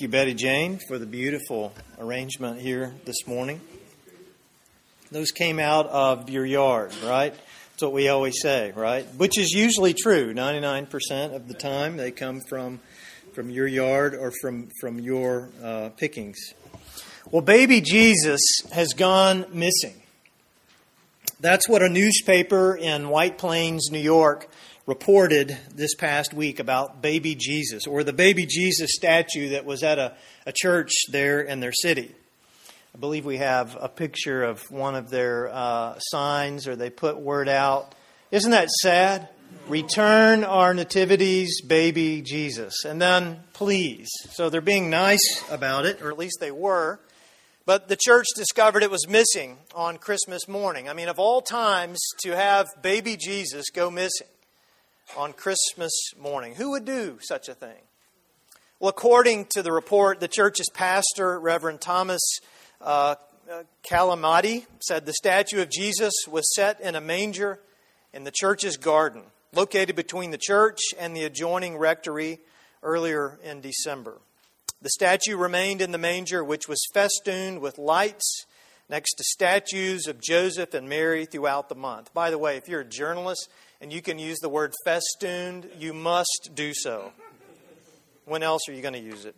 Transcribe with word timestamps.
Thank 0.00 0.12
you, 0.12 0.18
Betty 0.18 0.32
Jane, 0.32 0.78
for 0.88 0.98
the 0.98 1.04
beautiful 1.04 1.74
arrangement 1.98 2.58
here 2.58 2.94
this 3.04 3.26
morning. 3.26 3.60
Those 5.12 5.30
came 5.30 5.58
out 5.58 5.88
of 5.88 6.30
your 6.30 6.46
yard, 6.46 6.94
right? 7.04 7.34
That's 7.34 7.82
what 7.82 7.92
we 7.92 8.08
always 8.08 8.40
say, 8.40 8.72
right? 8.74 9.04
Which 9.18 9.38
is 9.38 9.50
usually 9.50 9.92
true. 9.92 10.32
99% 10.32 11.34
of 11.34 11.48
the 11.48 11.52
time 11.52 11.98
they 11.98 12.12
come 12.12 12.40
from, 12.48 12.80
from 13.34 13.50
your 13.50 13.66
yard 13.66 14.14
or 14.14 14.32
from, 14.40 14.70
from 14.80 15.00
your 15.00 15.50
uh, 15.62 15.90
pickings. 15.98 16.38
Well, 17.30 17.42
baby 17.42 17.82
Jesus 17.82 18.40
has 18.72 18.94
gone 18.94 19.44
missing. 19.52 20.00
That's 21.40 21.68
what 21.68 21.82
a 21.82 21.90
newspaper 21.90 22.74
in 22.74 23.10
White 23.10 23.36
Plains, 23.36 23.90
New 23.90 23.98
York, 23.98 24.48
reported 24.90 25.56
this 25.72 25.94
past 25.94 26.34
week 26.34 26.58
about 26.58 27.00
baby 27.00 27.36
Jesus, 27.36 27.86
or 27.86 28.02
the 28.02 28.12
baby 28.12 28.44
Jesus 28.44 28.90
statue 28.92 29.50
that 29.50 29.64
was 29.64 29.84
at 29.84 30.00
a, 30.00 30.16
a 30.46 30.52
church 30.52 30.90
there 31.12 31.40
in 31.40 31.60
their 31.60 31.70
city. 31.72 32.12
I 32.92 32.98
believe 32.98 33.24
we 33.24 33.36
have 33.36 33.78
a 33.80 33.88
picture 33.88 34.42
of 34.42 34.68
one 34.68 34.96
of 34.96 35.08
their 35.08 35.48
uh, 35.48 35.96
signs, 36.00 36.66
or 36.66 36.74
they 36.74 36.90
put 36.90 37.20
word 37.20 37.48
out. 37.48 37.94
Isn't 38.32 38.50
that 38.50 38.68
sad? 38.68 39.28
Return 39.68 40.42
our 40.42 40.74
nativities, 40.74 41.60
baby 41.60 42.20
Jesus. 42.20 42.84
And 42.84 43.00
then, 43.00 43.44
please. 43.52 44.08
So 44.30 44.50
they're 44.50 44.60
being 44.60 44.90
nice 44.90 45.44
about 45.52 45.86
it, 45.86 46.02
or 46.02 46.10
at 46.10 46.18
least 46.18 46.38
they 46.40 46.50
were. 46.50 46.98
But 47.64 47.86
the 47.86 47.96
church 47.96 48.26
discovered 48.34 48.82
it 48.82 48.90
was 48.90 49.06
missing 49.08 49.58
on 49.72 49.98
Christmas 49.98 50.48
morning. 50.48 50.88
I 50.88 50.94
mean, 50.94 51.06
of 51.06 51.20
all 51.20 51.42
times 51.42 52.00
to 52.24 52.34
have 52.34 52.66
baby 52.82 53.16
Jesus 53.16 53.70
go 53.70 53.88
missing 53.88 54.26
on 55.16 55.32
Christmas 55.32 55.92
morning. 56.18 56.54
Who 56.54 56.70
would 56.70 56.84
do 56.84 57.18
such 57.20 57.48
a 57.48 57.54
thing? 57.54 57.82
Well, 58.78 58.90
according 58.90 59.46
to 59.50 59.62
the 59.62 59.72
report, 59.72 60.20
the 60.20 60.28
church's 60.28 60.68
pastor, 60.72 61.38
Reverend 61.38 61.80
Thomas 61.80 62.22
uh, 62.80 63.16
uh, 63.50 63.64
Calamati, 63.82 64.66
said 64.80 65.04
the 65.04 65.12
statue 65.12 65.60
of 65.60 65.70
Jesus 65.70 66.14
was 66.28 66.44
set 66.54 66.80
in 66.80 66.94
a 66.94 67.00
manger 67.00 67.60
in 68.12 68.24
the 68.24 68.32
church's 68.32 68.76
garden, 68.76 69.22
located 69.52 69.96
between 69.96 70.30
the 70.30 70.38
church 70.38 70.78
and 70.98 71.14
the 71.14 71.24
adjoining 71.24 71.76
rectory 71.76 72.38
earlier 72.82 73.38
in 73.44 73.60
December. 73.60 74.18
The 74.80 74.90
statue 74.90 75.36
remained 75.36 75.82
in 75.82 75.92
the 75.92 75.98
manger, 75.98 76.42
which 76.42 76.66
was 76.66 76.82
festooned 76.94 77.60
with 77.60 77.76
lights 77.76 78.46
next 78.88 79.14
to 79.14 79.24
statues 79.24 80.06
of 80.06 80.22
Joseph 80.22 80.72
and 80.72 80.88
Mary 80.88 81.26
throughout 81.26 81.68
the 81.68 81.74
month. 81.74 82.14
By 82.14 82.30
the 82.30 82.38
way, 82.38 82.56
if 82.56 82.66
you're 82.66 82.80
a 82.80 82.84
journalist, 82.84 83.48
and 83.80 83.92
you 83.92 84.02
can 84.02 84.18
use 84.18 84.38
the 84.38 84.48
word 84.48 84.74
festooned, 84.84 85.68
you 85.78 85.92
must 85.94 86.50
do 86.54 86.72
so. 86.74 87.12
When 88.24 88.42
else 88.42 88.62
are 88.68 88.72
you 88.72 88.82
going 88.82 88.94
to 88.94 89.00
use 89.00 89.24
it? 89.24 89.34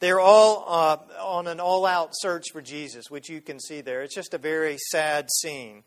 They're 0.00 0.20
all 0.20 0.64
uh, 0.68 0.96
on 1.20 1.48
an 1.48 1.58
all 1.58 1.84
out 1.84 2.10
search 2.12 2.46
for 2.52 2.62
Jesus, 2.62 3.10
which 3.10 3.28
you 3.28 3.40
can 3.40 3.58
see 3.58 3.80
there. 3.80 4.02
It's 4.02 4.14
just 4.14 4.32
a 4.32 4.38
very 4.38 4.76
sad 4.90 5.28
scene 5.40 5.82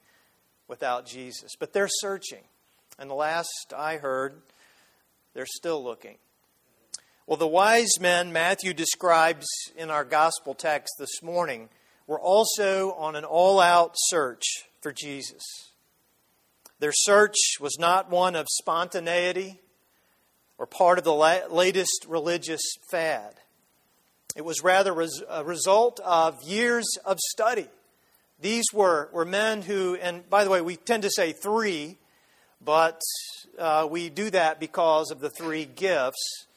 without 0.67 1.05
Jesus. 1.05 1.51
But 1.57 1.71
they're 1.71 1.87
searching. 1.89 2.43
And 2.99 3.09
the 3.09 3.15
last 3.15 3.73
I 3.75 3.97
heard, 3.97 4.41
they're 5.33 5.45
still 5.45 5.81
looking. 5.81 6.17
Well, 7.25 7.37
the 7.37 7.47
wise 7.47 7.99
men 8.01 8.33
Matthew 8.33 8.73
describes 8.73 9.47
in 9.77 9.89
our 9.89 10.03
gospel 10.03 10.53
text 10.53 10.95
this 10.99 11.23
morning 11.23 11.69
were 12.05 12.19
also 12.19 12.91
on 12.93 13.15
an 13.15 13.23
all 13.23 13.61
out 13.61 13.93
search 13.95 14.43
for 14.81 14.91
Jesus. 14.91 15.70
Their 16.81 16.91
search 16.91 17.35
was 17.59 17.77
not 17.77 18.09
one 18.09 18.35
of 18.35 18.47
spontaneity 18.49 19.59
or 20.57 20.65
part 20.65 20.97
of 20.97 21.03
the 21.03 21.13
latest 21.13 22.07
religious 22.07 22.61
fad. 22.89 23.35
It 24.35 24.43
was 24.43 24.63
rather 24.63 24.99
a 25.29 25.43
result 25.43 25.99
of 25.99 26.41
years 26.41 26.87
of 27.05 27.19
study. 27.19 27.67
These 28.39 28.65
were, 28.73 29.09
were 29.13 29.25
men 29.25 29.61
who, 29.61 29.95
and 30.01 30.27
by 30.27 30.43
the 30.43 30.49
way, 30.49 30.61
we 30.61 30.75
tend 30.75 31.03
to 31.03 31.11
say 31.11 31.33
three, 31.33 31.99
but 32.65 32.99
uh, 33.59 33.87
we 33.87 34.09
do 34.09 34.31
that 34.31 34.59
because 34.59 35.11
of 35.11 35.19
the 35.19 35.29
three 35.29 35.65
gifts. 35.65 36.47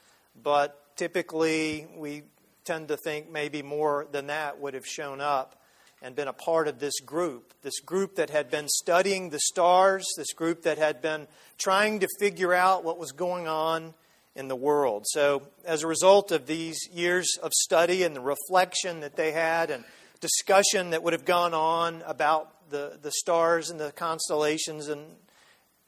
But 0.43 0.97
typically, 0.97 1.87
we 1.99 2.23
tend 2.65 2.89
to 2.89 2.97
think 2.97 3.31
maybe 3.31 3.61
more 3.61 4.07
than 4.11 4.29
that 4.29 4.59
would 4.59 4.73
have 4.73 4.87
shown 4.87 5.21
up 5.21 5.61
and 6.05 6.15
been 6.15 6.29
a 6.29 6.35
part 6.35 6.69
of 6.69 6.79
this 6.79 7.01
group. 7.01 7.55
This 7.63 7.81
group 7.81 8.17
that 8.17 8.29
had 8.29 8.51
been 8.51 8.69
studying 8.69 9.31
the 9.31 9.41
stars, 9.41 10.05
this 10.19 10.35
group 10.35 10.63
that 10.65 10.77
had 10.77 11.01
been 11.01 11.27
trying 11.57 12.01
to 12.01 12.09
figure 12.21 12.53
out 12.53 12.85
what 12.85 12.99
was 12.99 13.11
going 13.11 13.49
on 13.49 13.95
in 14.37 14.49
the 14.49 14.55
world. 14.55 15.05
So, 15.07 15.49
as 15.65 15.83
a 15.83 15.87
result 15.87 16.31
of 16.31 16.47
these 16.47 16.79
years 16.93 17.39
of 17.43 17.53
study 17.55 18.03
and 18.03 18.15
the 18.15 18.21
reflection 18.21 19.01
that 19.01 19.17
they 19.17 19.33
had 19.33 19.71
and 19.71 19.83
discussion 20.21 20.91
that 20.91 21.03
would 21.03 21.15
have 21.15 21.25
gone 21.25 21.55
on 21.55 22.03
about 22.07 22.71
the, 22.71 22.99
the 23.01 23.13
stars 23.13 23.71
and 23.71 23.81
the 23.81 23.93
constellations 23.93 24.89
and 24.89 25.07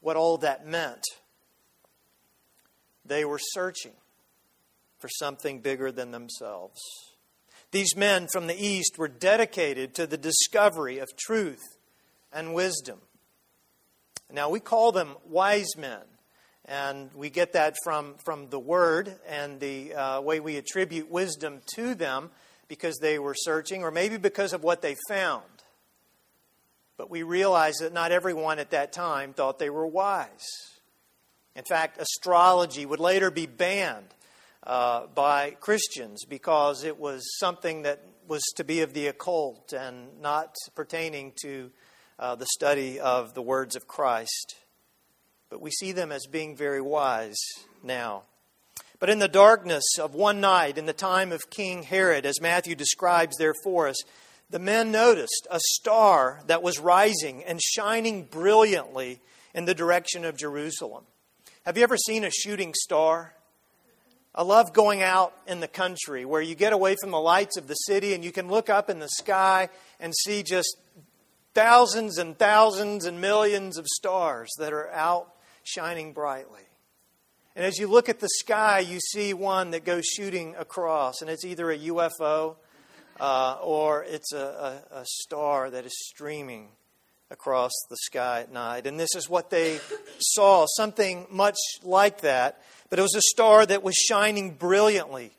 what 0.01 0.15
all 0.15 0.37
that 0.39 0.65
meant, 0.65 1.03
they 3.05 3.23
were 3.23 3.39
searching 3.39 3.93
for 4.97 5.09
something 5.09 5.59
bigger 5.59 5.91
than 5.91 6.09
themselves. 6.09 6.81
These 7.71 7.95
men 7.95 8.27
from 8.31 8.47
the 8.47 8.55
East 8.55 8.97
were 8.97 9.09
dedicated 9.09 9.93
to 9.95 10.07
the 10.07 10.17
discovery 10.17 10.99
of 10.99 11.09
truth 11.17 11.63
and 12.31 12.53
wisdom. 12.53 12.99
Now, 14.31 14.49
we 14.49 14.59
call 14.59 14.91
them 14.91 15.15
wise 15.25 15.75
men, 15.77 16.01
and 16.65 17.13
we 17.13 17.29
get 17.29 17.53
that 17.53 17.75
from, 17.83 18.15
from 18.23 18.49
the 18.49 18.59
word 18.59 19.15
and 19.27 19.59
the 19.59 19.93
uh, 19.93 20.21
way 20.21 20.39
we 20.39 20.57
attribute 20.57 21.09
wisdom 21.09 21.61
to 21.75 21.95
them 21.95 22.29
because 22.67 22.97
they 22.99 23.19
were 23.19 23.35
searching, 23.35 23.83
or 23.83 23.91
maybe 23.91 24.17
because 24.17 24.53
of 24.53 24.63
what 24.63 24.81
they 24.81 24.95
found. 25.07 25.43
But 26.97 27.09
we 27.09 27.23
realize 27.23 27.75
that 27.75 27.93
not 27.93 28.11
everyone 28.11 28.59
at 28.59 28.71
that 28.71 28.91
time 28.91 29.33
thought 29.33 29.59
they 29.59 29.69
were 29.69 29.87
wise. 29.87 30.45
In 31.55 31.63
fact, 31.63 31.99
astrology 31.99 32.85
would 32.85 32.99
later 32.99 33.31
be 33.31 33.45
banned 33.45 34.13
uh, 34.67 35.07
by 35.15 35.51
Christians 35.61 36.25
because 36.25 36.83
it 36.83 36.99
was 36.99 37.23
something 37.39 37.83
that 37.83 38.03
was 38.27 38.43
to 38.57 38.65
be 38.65 38.81
of 38.81 38.93
the 38.93 39.07
occult 39.07 39.71
and 39.71 40.21
not 40.21 40.53
pertaining 40.75 41.31
to 41.41 41.71
uh, 42.19 42.35
the 42.35 42.45
study 42.53 42.99
of 42.99 43.33
the 43.33 43.41
words 43.41 43.77
of 43.77 43.87
Christ. 43.87 44.55
But 45.49 45.61
we 45.61 45.71
see 45.71 45.93
them 45.93 46.11
as 46.11 46.25
being 46.29 46.57
very 46.57 46.81
wise 46.81 47.39
now. 47.81 48.23
But 48.99 49.09
in 49.09 49.19
the 49.19 49.29
darkness 49.29 49.85
of 49.99 50.15
one 50.15 50.41
night, 50.41 50.77
in 50.77 50.85
the 50.85 50.91
time 50.91 51.31
of 51.31 51.49
King 51.49 51.83
Herod, 51.83 52.25
as 52.25 52.41
Matthew 52.41 52.75
describes 52.75 53.37
there 53.37 53.53
for 53.63 53.87
us, 53.87 53.95
the 54.49 54.59
men 54.59 54.91
noticed 54.91 55.47
a 55.49 55.61
star 55.61 56.41
that 56.47 56.61
was 56.61 56.77
rising 56.77 57.41
and 57.45 57.61
shining 57.61 58.23
brilliantly 58.23 59.21
in 59.53 59.63
the 59.63 59.75
direction 59.75 60.25
of 60.25 60.35
Jerusalem. 60.37 61.05
Have 61.65 61.77
you 61.77 61.83
ever 61.83 61.97
seen 61.97 62.25
a 62.25 62.31
shooting 62.31 62.73
star? 62.73 63.33
I 64.37 64.43
love 64.43 64.71
going 64.71 65.01
out 65.01 65.33
in 65.47 65.61
the 65.61 65.67
country 65.67 66.23
where 66.23 66.43
you 66.43 66.53
get 66.53 66.71
away 66.71 66.95
from 67.01 67.09
the 67.09 67.19
lights 67.19 67.57
of 67.57 67.67
the 67.67 67.73
city 67.73 68.13
and 68.13 68.23
you 68.23 68.31
can 68.31 68.49
look 68.49 68.69
up 68.69 68.87
in 68.87 68.99
the 68.99 69.09
sky 69.09 69.69
and 69.99 70.13
see 70.15 70.43
just 70.43 70.77
thousands 71.55 72.19
and 72.19 72.37
thousands 72.37 73.05
and 73.05 73.19
millions 73.19 73.79
of 73.79 73.87
stars 73.87 74.51
that 74.59 74.73
are 74.73 74.91
out 74.91 75.33
shining 75.63 76.13
brightly. 76.13 76.61
And 77.55 77.65
as 77.65 77.79
you 77.79 77.87
look 77.87 78.09
at 78.09 78.19
the 78.19 78.29
sky, 78.29 78.77
you 78.77 78.99
see 78.99 79.33
one 79.33 79.71
that 79.71 79.83
goes 79.83 80.05
shooting 80.05 80.53
across, 80.55 81.21
and 81.21 81.31
it's 81.31 81.43
either 81.43 81.71
a 81.71 81.77
UFO 81.79 82.57
uh, 83.19 83.57
or 83.63 84.03
it's 84.03 84.33
a, 84.33 84.83
a, 84.91 84.97
a 84.97 85.05
star 85.05 85.71
that 85.71 85.83
is 85.83 85.97
streaming 86.09 86.67
across 87.31 87.71
the 87.89 87.97
sky 88.01 88.41
at 88.41 88.51
night. 88.51 88.85
And 88.85 88.99
this 88.99 89.15
is 89.15 89.27
what 89.27 89.49
they 89.49 89.79
saw 90.19 90.67
something 90.75 91.25
much 91.31 91.57
like 91.83 92.21
that 92.21 92.61
but 92.89 92.99
it 92.99 93.01
was 93.01 93.15
a 93.15 93.21
star 93.21 93.65
that 93.65 93.83
was 93.83 93.95
shining 93.95 94.51
brilliantly 94.51 95.31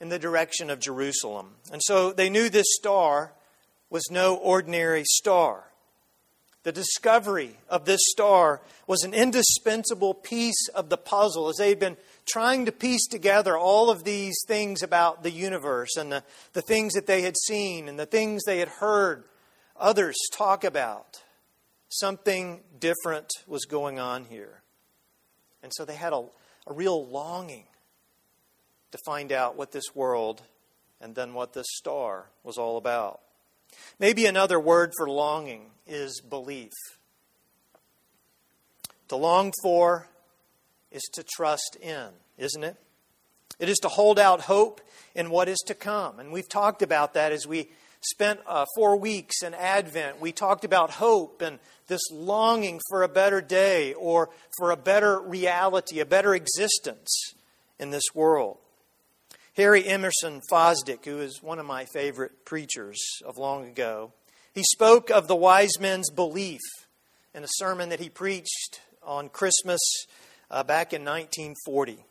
in 0.00 0.08
the 0.08 0.18
direction 0.18 0.68
of 0.68 0.80
Jerusalem. 0.80 1.50
And 1.72 1.80
so 1.82 2.12
they 2.12 2.28
knew 2.28 2.48
this 2.48 2.66
star 2.70 3.32
was 3.88 4.10
no 4.10 4.34
ordinary 4.34 5.04
star. 5.04 5.64
The 6.64 6.72
discovery 6.72 7.56
of 7.68 7.84
this 7.84 8.00
star 8.02 8.60
was 8.86 9.02
an 9.02 9.14
indispensable 9.14 10.14
piece 10.14 10.68
of 10.74 10.88
the 10.88 10.96
puzzle 10.96 11.48
as 11.48 11.56
they'd 11.56 11.78
been 11.78 11.96
trying 12.24 12.66
to 12.66 12.72
piece 12.72 13.06
together 13.08 13.56
all 13.58 13.90
of 13.90 14.04
these 14.04 14.36
things 14.46 14.82
about 14.82 15.22
the 15.22 15.30
universe 15.30 15.96
and 15.96 16.12
the, 16.12 16.22
the 16.52 16.62
things 16.62 16.94
that 16.94 17.06
they 17.06 17.22
had 17.22 17.36
seen 17.36 17.88
and 17.88 17.98
the 17.98 18.06
things 18.06 18.42
they 18.44 18.58
had 18.58 18.68
heard 18.68 19.24
others 19.76 20.16
talk 20.32 20.62
about. 20.62 21.22
Something 21.88 22.60
different 22.78 23.28
was 23.46 23.64
going 23.64 23.98
on 23.98 24.24
here. 24.24 24.62
And 25.62 25.72
so 25.74 25.84
they 25.84 25.96
had 25.96 26.12
a, 26.12 26.24
a 26.66 26.72
real 26.72 27.06
longing 27.06 27.64
to 28.90 28.98
find 29.04 29.32
out 29.32 29.56
what 29.56 29.72
this 29.72 29.94
world 29.94 30.42
and 31.00 31.14
then 31.14 31.34
what 31.34 31.52
this 31.52 31.66
star 31.70 32.26
was 32.44 32.58
all 32.58 32.76
about. 32.76 33.20
Maybe 33.98 34.26
another 34.26 34.60
word 34.60 34.92
for 34.96 35.08
longing 35.08 35.70
is 35.86 36.20
belief. 36.20 36.72
To 39.08 39.16
long 39.16 39.52
for 39.62 40.08
is 40.90 41.02
to 41.14 41.22
trust 41.22 41.76
in, 41.80 42.08
isn't 42.38 42.64
it? 42.64 42.76
It 43.58 43.68
is 43.68 43.78
to 43.78 43.88
hold 43.88 44.18
out 44.18 44.42
hope 44.42 44.80
in 45.14 45.30
what 45.30 45.48
is 45.48 45.58
to 45.66 45.74
come. 45.74 46.18
And 46.18 46.32
we've 46.32 46.48
talked 46.48 46.82
about 46.82 47.14
that 47.14 47.32
as 47.32 47.46
we 47.46 47.70
spent 48.04 48.40
uh, 48.46 48.66
four 48.74 48.96
weeks 48.96 49.42
in 49.42 49.54
Advent. 49.54 50.20
We 50.20 50.32
talked 50.32 50.64
about 50.64 50.90
hope 50.90 51.42
and 51.42 51.58
this 51.86 52.02
longing 52.10 52.80
for 52.88 53.02
a 53.02 53.08
better 53.08 53.40
day 53.40 53.94
or 53.94 54.30
for 54.58 54.70
a 54.70 54.76
better 54.76 55.20
reality, 55.20 56.00
a 56.00 56.06
better 56.06 56.34
existence 56.34 57.34
in 57.78 57.90
this 57.90 58.04
world. 58.14 58.58
Harry 59.54 59.86
Emerson 59.86 60.40
Fosdick, 60.50 61.04
who 61.04 61.20
is 61.20 61.42
one 61.42 61.58
of 61.58 61.66
my 61.66 61.84
favorite 61.84 62.44
preachers 62.44 62.98
of 63.24 63.36
long 63.36 63.66
ago, 63.66 64.12
he 64.54 64.62
spoke 64.62 65.10
of 65.10 65.28
the 65.28 65.36
wise 65.36 65.78
men's 65.78 66.10
belief 66.10 66.60
in 67.34 67.44
a 67.44 67.48
sermon 67.56 67.90
that 67.90 68.00
he 68.00 68.08
preached 68.08 68.80
on 69.02 69.28
Christmas 69.28 69.80
uh, 70.50 70.62
back 70.62 70.92
in 70.92 71.02
1940. 71.02 72.04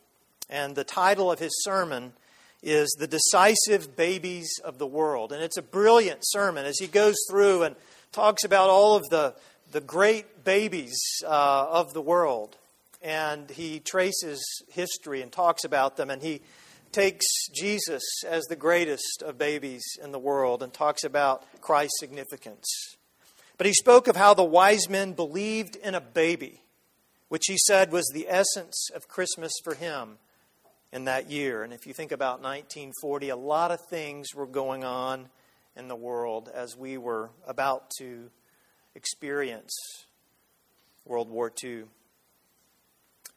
And 0.49 0.75
the 0.75 0.83
title 0.83 1.31
of 1.31 1.39
his 1.39 1.63
sermon 1.63 2.13
is 2.63 2.95
The 2.99 3.07
Decisive 3.07 3.95
Babies 3.95 4.49
of 4.63 4.77
the 4.77 4.87
World. 4.87 5.31
And 5.31 5.41
it's 5.41 5.57
a 5.57 5.63
brilliant 5.63 6.19
sermon 6.21 6.65
as 6.65 6.77
he 6.79 6.87
goes 6.87 7.15
through 7.29 7.63
and 7.63 7.75
talks 8.11 8.43
about 8.43 8.69
all 8.69 8.95
of 8.95 9.03
the, 9.09 9.33
the 9.71 9.81
great 9.81 10.43
babies 10.43 10.99
uh, 11.23 11.67
of 11.69 11.93
the 11.93 12.01
world. 12.01 12.57
And 13.01 13.49
he 13.49 13.79
traces 13.79 14.43
history 14.71 15.21
and 15.21 15.31
talks 15.31 15.63
about 15.63 15.97
them. 15.97 16.11
And 16.11 16.21
he 16.21 16.41
takes 16.91 17.25
Jesus 17.53 18.03
as 18.27 18.43
the 18.43 18.55
greatest 18.55 19.23
of 19.25 19.37
babies 19.37 19.83
in 20.03 20.11
the 20.11 20.19
world 20.19 20.61
and 20.61 20.71
talks 20.71 21.03
about 21.03 21.43
Christ's 21.61 21.99
significance. 21.99 22.67
But 23.57 23.65
he 23.65 23.73
spoke 23.73 24.07
of 24.07 24.15
how 24.15 24.33
the 24.33 24.43
wise 24.43 24.87
men 24.89 25.13
believed 25.13 25.77
in 25.77 25.95
a 25.95 26.01
baby, 26.01 26.61
which 27.29 27.45
he 27.47 27.57
said 27.65 27.91
was 27.91 28.07
the 28.13 28.27
essence 28.29 28.89
of 28.93 29.07
Christmas 29.07 29.53
for 29.63 29.73
him 29.73 30.17
in 30.91 31.05
that 31.05 31.29
year. 31.29 31.63
And 31.63 31.73
if 31.73 31.85
you 31.85 31.93
think 31.93 32.11
about 32.11 32.41
1940, 32.41 33.29
a 33.29 33.35
lot 33.35 33.71
of 33.71 33.79
things 33.87 34.35
were 34.35 34.45
going 34.45 34.83
on 34.83 35.29
in 35.75 35.87
the 35.87 35.95
world 35.95 36.49
as 36.53 36.75
we 36.75 36.97
were 36.97 37.29
about 37.47 37.89
to 37.99 38.29
experience 38.95 39.73
World 41.05 41.29
War 41.29 41.51
II. 41.63 41.83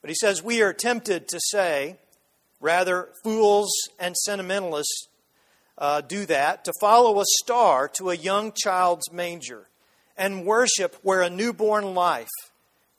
But 0.01 0.11
he 0.11 0.17
says, 0.17 0.43
We 0.43 0.63
are 0.63 0.73
tempted 0.73 1.29
to 1.29 1.41
say, 1.41 1.97
rather, 2.61 3.09
fools 3.23 3.71
and 3.99 4.17
sentimentalists 4.17 5.09
uh, 5.79 6.01
do 6.03 6.27
that, 6.27 6.65
to 6.65 6.73
follow 6.81 7.21
a 7.21 7.25
star 7.43 7.89
to 7.97 8.11
a 8.11 8.15
young 8.15 8.53
child's 8.53 9.11
manger 9.13 9.69
and 10.17 10.47
worship 10.47 10.97
where 11.03 11.23
a 11.23 11.31
newborn 11.31 11.95
life 11.95 12.29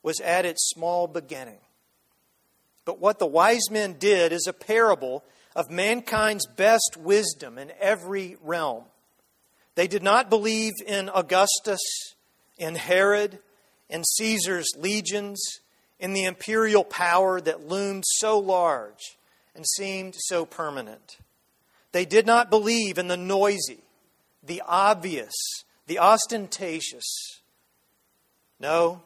was 0.04 0.20
at 0.20 0.46
its 0.46 0.70
small 0.70 1.08
beginning. 1.08 1.60
But 2.86 3.00
what 3.00 3.18
the 3.18 3.26
wise 3.26 3.70
men 3.72 3.94
did 3.94 4.32
is 4.32 4.46
a 4.48 4.54
parable 4.54 5.24
of 5.56 5.72
mankind's 5.72 6.46
best 6.46 6.98
wisdom 6.98 7.58
in 7.58 7.72
every 7.80 8.38
realm. 8.42 8.84
They 9.74 9.88
did 9.88 10.04
not 10.04 10.30
believe 10.30 10.74
in 10.86 11.10
Augustus, 11.10 11.82
in 12.58 12.76
Herod, 12.76 13.40
in 13.90 14.04
Caesar's 14.04 14.72
legions, 14.78 15.42
in 16.00 16.14
the 16.14 16.26
imperial 16.26 16.84
power 16.84 17.42
that 17.42 17.68
loomed 17.68 18.04
so 18.06 18.38
large 18.38 19.18
and 19.56 19.66
seemed 19.66 20.16
so 20.18 20.46
permanent. 20.46 21.18
They 21.92 22.06
did 22.06 22.26
not 22.26 22.50
believe 22.50 22.98
in 22.98 23.08
the 23.08 23.18
noisy, 23.18 23.84
the 24.44 24.62
obvious, 24.66 25.34
the 25.88 26.00
ostentatious. 26.00 27.42
No, 28.60 29.02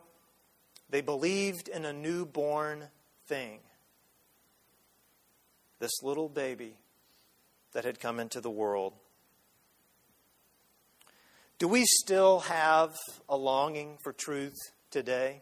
they 0.89 1.01
believed 1.01 1.67
in 1.67 1.85
a 1.85 1.93
newborn 1.93 2.85
thing 3.27 3.59
this 5.79 6.03
little 6.03 6.29
baby 6.29 6.75
that 7.73 7.85
had 7.85 7.99
come 7.99 8.19
into 8.19 8.41
the 8.41 8.49
world. 8.49 8.93
Do 11.57 11.67
we 11.67 11.85
still 11.85 12.41
have 12.41 12.95
a 13.27 13.35
longing 13.35 13.97
for 14.01 14.13
truth 14.13 14.57
today? 14.91 15.41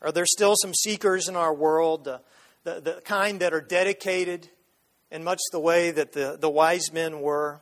Are 0.00 0.12
there 0.12 0.26
still 0.26 0.54
some 0.60 0.74
seekers 0.74 1.28
in 1.28 1.36
our 1.36 1.54
world, 1.54 2.04
the, 2.04 2.20
the, 2.62 2.80
the 2.80 3.02
kind 3.04 3.40
that 3.40 3.54
are 3.54 3.60
dedicated 3.60 4.48
in 5.10 5.24
much 5.24 5.40
the 5.50 5.60
way 5.60 5.90
that 5.90 6.12
the, 6.12 6.36
the 6.40 6.50
wise 6.50 6.92
men 6.92 7.20
were? 7.20 7.60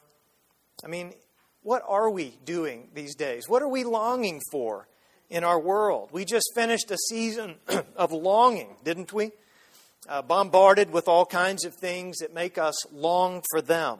I 0.84 0.88
mean, 0.88 1.14
what 1.62 1.82
are 1.86 2.10
we 2.10 2.36
doing 2.44 2.88
these 2.94 3.14
days? 3.14 3.48
What 3.48 3.62
are 3.62 3.69
we 3.69 3.84
longing 3.84 4.40
for 4.50 4.88
in 5.30 5.44
our 5.44 5.58
world? 5.58 6.08
We 6.12 6.24
just 6.24 6.50
finished 6.54 6.90
a 6.90 6.98
season 7.08 7.56
of 7.96 8.12
longing, 8.12 8.76
didn't 8.84 9.12
we? 9.12 9.32
Uh, 10.08 10.22
bombarded 10.22 10.93
with 10.93 11.08
all 11.08 11.25
kinds 11.25 11.64
of 11.64 11.75
things 11.75 12.19
that 12.19 12.34
make 12.34 12.58
us 12.58 12.75
long 12.93 13.43
for 13.50 13.60
them. 13.60 13.99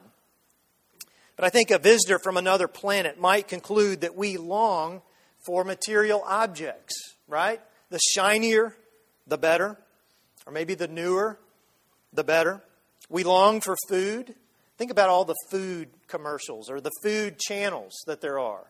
But 1.35 1.45
I 1.45 1.49
think 1.49 1.71
a 1.71 1.79
visitor 1.79 2.19
from 2.19 2.37
another 2.37 2.67
planet 2.67 3.19
might 3.19 3.47
conclude 3.47 4.01
that 4.01 4.15
we 4.15 4.37
long 4.37 5.01
for 5.45 5.63
material 5.63 6.23
objects, 6.25 6.93
right? 7.27 7.59
The 7.89 7.99
shinier, 7.99 8.75
the 9.27 9.37
better. 9.37 9.77
Or 10.45 10.51
maybe 10.51 10.75
the 10.75 10.87
newer, 10.87 11.39
the 12.11 12.23
better. 12.23 12.61
We 13.09 13.23
long 13.23 13.61
for 13.61 13.75
food. 13.89 14.35
Think 14.77 14.91
about 14.91 15.09
all 15.09 15.25
the 15.25 15.35
food 15.49 15.89
commercials 16.07 16.69
or 16.69 16.81
the 16.81 16.91
food 17.01 17.39
channels 17.39 17.93
that 18.07 18.21
there 18.21 18.39
are. 18.39 18.65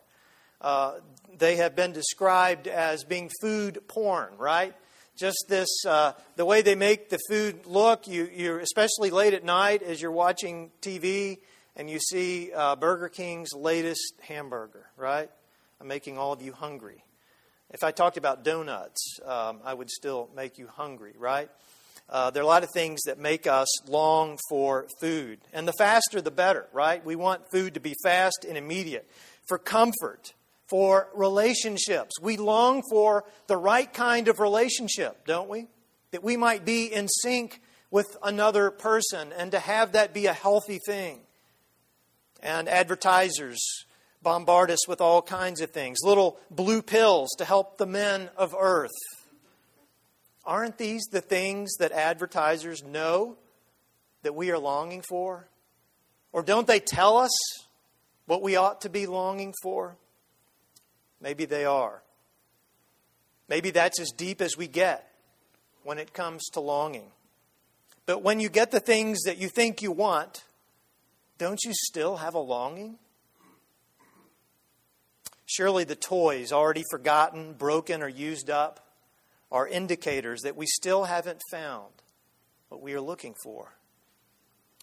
Uh, 0.60 0.94
they 1.36 1.56
have 1.56 1.74
been 1.74 1.92
described 1.92 2.68
as 2.68 3.04
being 3.04 3.30
food 3.40 3.80
porn, 3.88 4.32
right? 4.38 4.74
Just 5.16 5.46
this 5.48 5.68
uh, 5.86 6.12
the 6.36 6.44
way 6.44 6.62
they 6.62 6.74
make 6.74 7.08
the 7.08 7.18
food 7.28 7.66
look. 7.66 8.06
You 8.06 8.28
you 8.32 8.58
especially 8.58 9.10
late 9.10 9.34
at 9.34 9.44
night 9.44 9.82
as 9.82 10.00
you're 10.02 10.10
watching 10.10 10.70
tv 10.80 11.38
and 11.76 11.88
you 11.88 11.98
see 11.98 12.52
uh, 12.52 12.76
burger 12.76 13.08
king's 13.08 13.50
latest 13.54 14.14
hamburger 14.22 14.86
right? 14.96 15.30
I'm 15.80 15.88
making 15.88 16.18
all 16.18 16.32
of 16.32 16.42
you 16.42 16.52
hungry. 16.52 17.04
If 17.70 17.82
i 17.82 17.90
talked 17.90 18.16
about 18.16 18.44
donuts 18.44 19.18
um, 19.24 19.60
i 19.64 19.72
would 19.72 19.90
still 19.90 20.30
make 20.34 20.58
you 20.58 20.66
hungry 20.66 21.14
right? 21.18 21.50
Uh, 22.08 22.30
there 22.30 22.42
are 22.42 22.44
a 22.44 22.48
lot 22.48 22.62
of 22.64 22.70
things 22.70 23.00
that 23.06 23.18
make 23.18 23.46
us 23.46 23.88
long 23.88 24.38
for 24.50 24.86
food. 25.00 25.38
And 25.54 25.66
the 25.66 25.72
faster 25.78 26.20
the 26.20 26.30
better 26.30 26.66
right? 26.72 27.04
We 27.04 27.16
want 27.16 27.50
food 27.50 27.74
to 27.74 27.80
be 27.80 27.94
fast 28.02 28.44
and 28.46 28.58
immediate. 28.58 29.08
For 29.48 29.58
comfort 29.58 30.34
for 30.66 31.08
relationships. 31.14 32.18
We 32.20 32.36
long 32.36 32.82
for 32.90 33.24
the 33.46 33.56
right 33.56 33.92
kind 33.92 34.28
of 34.28 34.40
relationship, 34.40 35.26
don't 35.26 35.48
we? 35.48 35.66
That 36.10 36.24
we 36.24 36.36
might 36.36 36.64
be 36.64 36.86
in 36.86 37.08
sync 37.08 37.60
with 37.90 38.16
another 38.22 38.70
person 38.70 39.32
and 39.36 39.52
to 39.52 39.58
have 39.58 39.92
that 39.92 40.14
be 40.14 40.26
a 40.26 40.32
healthy 40.32 40.80
thing. 40.84 41.20
And 42.42 42.68
advertisers 42.68 43.84
bombard 44.22 44.70
us 44.70 44.88
with 44.88 45.00
all 45.00 45.22
kinds 45.22 45.60
of 45.60 45.70
things 45.70 45.98
little 46.02 46.38
blue 46.50 46.82
pills 46.82 47.30
to 47.38 47.44
help 47.44 47.78
the 47.78 47.86
men 47.86 48.30
of 48.36 48.54
earth. 48.58 48.90
Aren't 50.44 50.78
these 50.78 51.04
the 51.04 51.20
things 51.20 51.76
that 51.76 51.92
advertisers 51.92 52.82
know 52.82 53.36
that 54.22 54.34
we 54.34 54.50
are 54.50 54.58
longing 54.58 55.02
for? 55.08 55.48
Or 56.32 56.42
don't 56.42 56.66
they 56.66 56.80
tell 56.80 57.16
us 57.16 57.32
what 58.26 58.42
we 58.42 58.56
ought 58.56 58.80
to 58.80 58.88
be 58.88 59.06
longing 59.06 59.54
for? 59.62 59.96
Maybe 61.24 61.46
they 61.46 61.64
are. 61.64 62.02
Maybe 63.48 63.70
that's 63.70 63.98
as 63.98 64.10
deep 64.10 64.42
as 64.42 64.58
we 64.58 64.68
get 64.68 65.10
when 65.82 65.98
it 65.98 66.12
comes 66.12 66.44
to 66.52 66.60
longing. 66.60 67.12
But 68.04 68.22
when 68.22 68.40
you 68.40 68.50
get 68.50 68.70
the 68.70 68.78
things 68.78 69.22
that 69.22 69.38
you 69.38 69.48
think 69.48 69.80
you 69.80 69.90
want, 69.90 70.44
don't 71.38 71.64
you 71.64 71.72
still 71.72 72.18
have 72.18 72.34
a 72.34 72.38
longing? 72.38 72.98
Surely 75.46 75.84
the 75.84 75.96
toys, 75.96 76.52
already 76.52 76.82
forgotten, 76.90 77.54
broken, 77.54 78.02
or 78.02 78.08
used 78.08 78.50
up, 78.50 78.86
are 79.50 79.66
indicators 79.66 80.42
that 80.42 80.56
we 80.56 80.66
still 80.66 81.04
haven't 81.04 81.40
found 81.50 81.90
what 82.68 82.82
we 82.82 82.92
are 82.92 83.00
looking 83.00 83.34
for. 83.42 83.72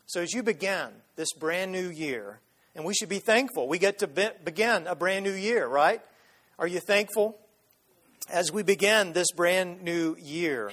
So 0.07 0.21
as 0.21 0.33
you 0.33 0.41
begin 0.41 0.89
this 1.15 1.33
brand 1.37 1.71
new 1.71 1.89
year, 1.89 2.39
and 2.75 2.83
we 2.83 2.95
should 2.95 3.09
be 3.09 3.19
thankful, 3.19 3.67
we 3.67 3.77
get 3.77 3.99
to 3.99 4.07
be- 4.07 4.31
begin 4.43 4.87
a 4.87 4.95
brand 4.95 5.23
new 5.23 5.33
year, 5.33 5.67
right? 5.67 6.01
Are 6.59 6.67
you 6.67 6.79
thankful? 6.79 7.37
As 8.29 8.51
we 8.51 8.63
begin 8.63 9.13
this 9.13 9.31
brand 9.31 9.81
new 9.81 10.15
year, 10.19 10.71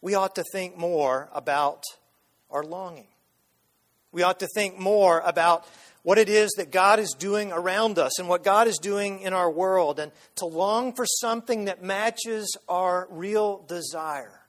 we 0.00 0.14
ought 0.14 0.34
to 0.36 0.44
think 0.52 0.76
more 0.76 1.28
about 1.32 1.82
our 2.50 2.62
longing. 2.62 3.08
We 4.12 4.22
ought 4.22 4.40
to 4.40 4.48
think 4.54 4.78
more 4.78 5.20
about 5.20 5.66
what 6.02 6.18
it 6.18 6.28
is 6.28 6.50
that 6.56 6.70
God 6.70 6.98
is 6.98 7.14
doing 7.18 7.52
around 7.52 7.98
us 7.98 8.18
and 8.18 8.28
what 8.28 8.44
God 8.44 8.68
is 8.68 8.78
doing 8.78 9.20
in 9.20 9.32
our 9.32 9.50
world, 9.50 9.98
and 9.98 10.12
to 10.36 10.46
long 10.46 10.92
for 10.94 11.04
something 11.04 11.66
that 11.66 11.82
matches 11.82 12.56
our 12.68 13.08
real 13.10 13.64
desire. 13.66 14.40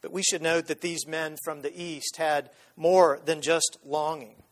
But 0.00 0.12
we 0.12 0.22
should 0.22 0.42
note 0.42 0.66
that 0.68 0.80
these 0.80 1.06
men 1.06 1.36
from 1.44 1.62
the 1.62 1.78
East 1.78 2.16
had 2.16 2.50
more 2.76 3.20
than 3.24 3.42
just 3.42 3.78
longing. 3.84 4.42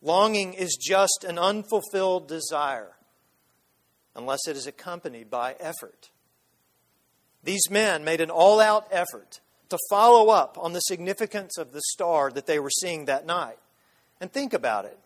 Longing 0.00 0.54
is 0.54 0.76
just 0.80 1.24
an 1.26 1.38
unfulfilled 1.38 2.28
desire 2.28 2.93
unless 4.16 4.46
it 4.48 4.56
is 4.56 4.66
accompanied 4.66 5.30
by 5.30 5.56
effort. 5.60 6.10
These 7.42 7.68
men 7.70 8.04
made 8.04 8.20
an 8.20 8.30
all 8.30 8.60
out 8.60 8.86
effort 8.90 9.40
to 9.68 9.78
follow 9.90 10.30
up 10.30 10.56
on 10.58 10.72
the 10.72 10.80
significance 10.80 11.58
of 11.58 11.72
the 11.72 11.82
star 11.92 12.30
that 12.30 12.46
they 12.46 12.58
were 12.58 12.70
seeing 12.70 13.04
that 13.04 13.26
night. 13.26 13.58
And 14.20 14.32
think 14.32 14.52
about 14.52 14.84
it. 14.84 14.98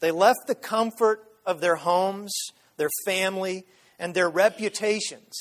They 0.00 0.10
left 0.10 0.46
the 0.46 0.54
comfort 0.54 1.24
of 1.46 1.60
their 1.60 1.76
homes, 1.76 2.32
their 2.76 2.90
family, 3.06 3.64
and 3.98 4.14
their 4.14 4.28
reputations 4.28 5.32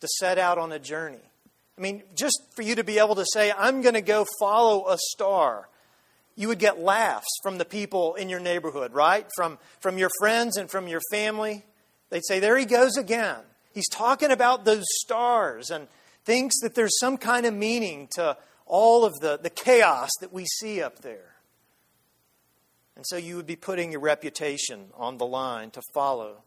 to 0.00 0.08
set 0.18 0.38
out 0.38 0.58
on 0.58 0.72
a 0.72 0.78
journey. 0.78 1.18
I 1.76 1.80
mean, 1.80 2.02
just 2.14 2.38
for 2.54 2.62
you 2.62 2.76
to 2.76 2.84
be 2.84 2.98
able 2.98 3.16
to 3.16 3.26
say, 3.32 3.52
I'm 3.56 3.82
going 3.82 3.94
to 3.94 4.02
go 4.02 4.26
follow 4.38 4.86
a 4.88 4.96
star, 4.98 5.68
you 6.36 6.48
would 6.48 6.58
get 6.58 6.78
laughs 6.78 7.26
from 7.42 7.58
the 7.58 7.64
people 7.64 8.14
in 8.14 8.28
your 8.28 8.40
neighborhood, 8.40 8.92
right? 8.92 9.26
From, 9.34 9.58
from 9.80 9.98
your 9.98 10.10
friends 10.18 10.56
and 10.56 10.70
from 10.70 10.86
your 10.86 11.00
family. 11.10 11.64
They'd 12.14 12.24
say, 12.24 12.38
There 12.38 12.56
he 12.56 12.64
goes 12.64 12.96
again. 12.96 13.40
He's 13.72 13.88
talking 13.88 14.30
about 14.30 14.64
those 14.64 14.84
stars 15.00 15.70
and 15.70 15.88
thinks 16.24 16.54
that 16.62 16.76
there's 16.76 16.96
some 17.00 17.16
kind 17.16 17.44
of 17.44 17.52
meaning 17.52 18.06
to 18.14 18.36
all 18.66 19.04
of 19.04 19.14
the, 19.14 19.36
the 19.36 19.50
chaos 19.50 20.10
that 20.20 20.32
we 20.32 20.44
see 20.44 20.80
up 20.80 21.00
there. 21.00 21.34
And 22.94 23.04
so 23.04 23.16
you 23.16 23.34
would 23.34 23.48
be 23.48 23.56
putting 23.56 23.90
your 23.90 24.00
reputation 24.00 24.90
on 24.96 25.18
the 25.18 25.26
line 25.26 25.72
to 25.72 25.82
follow 25.92 26.44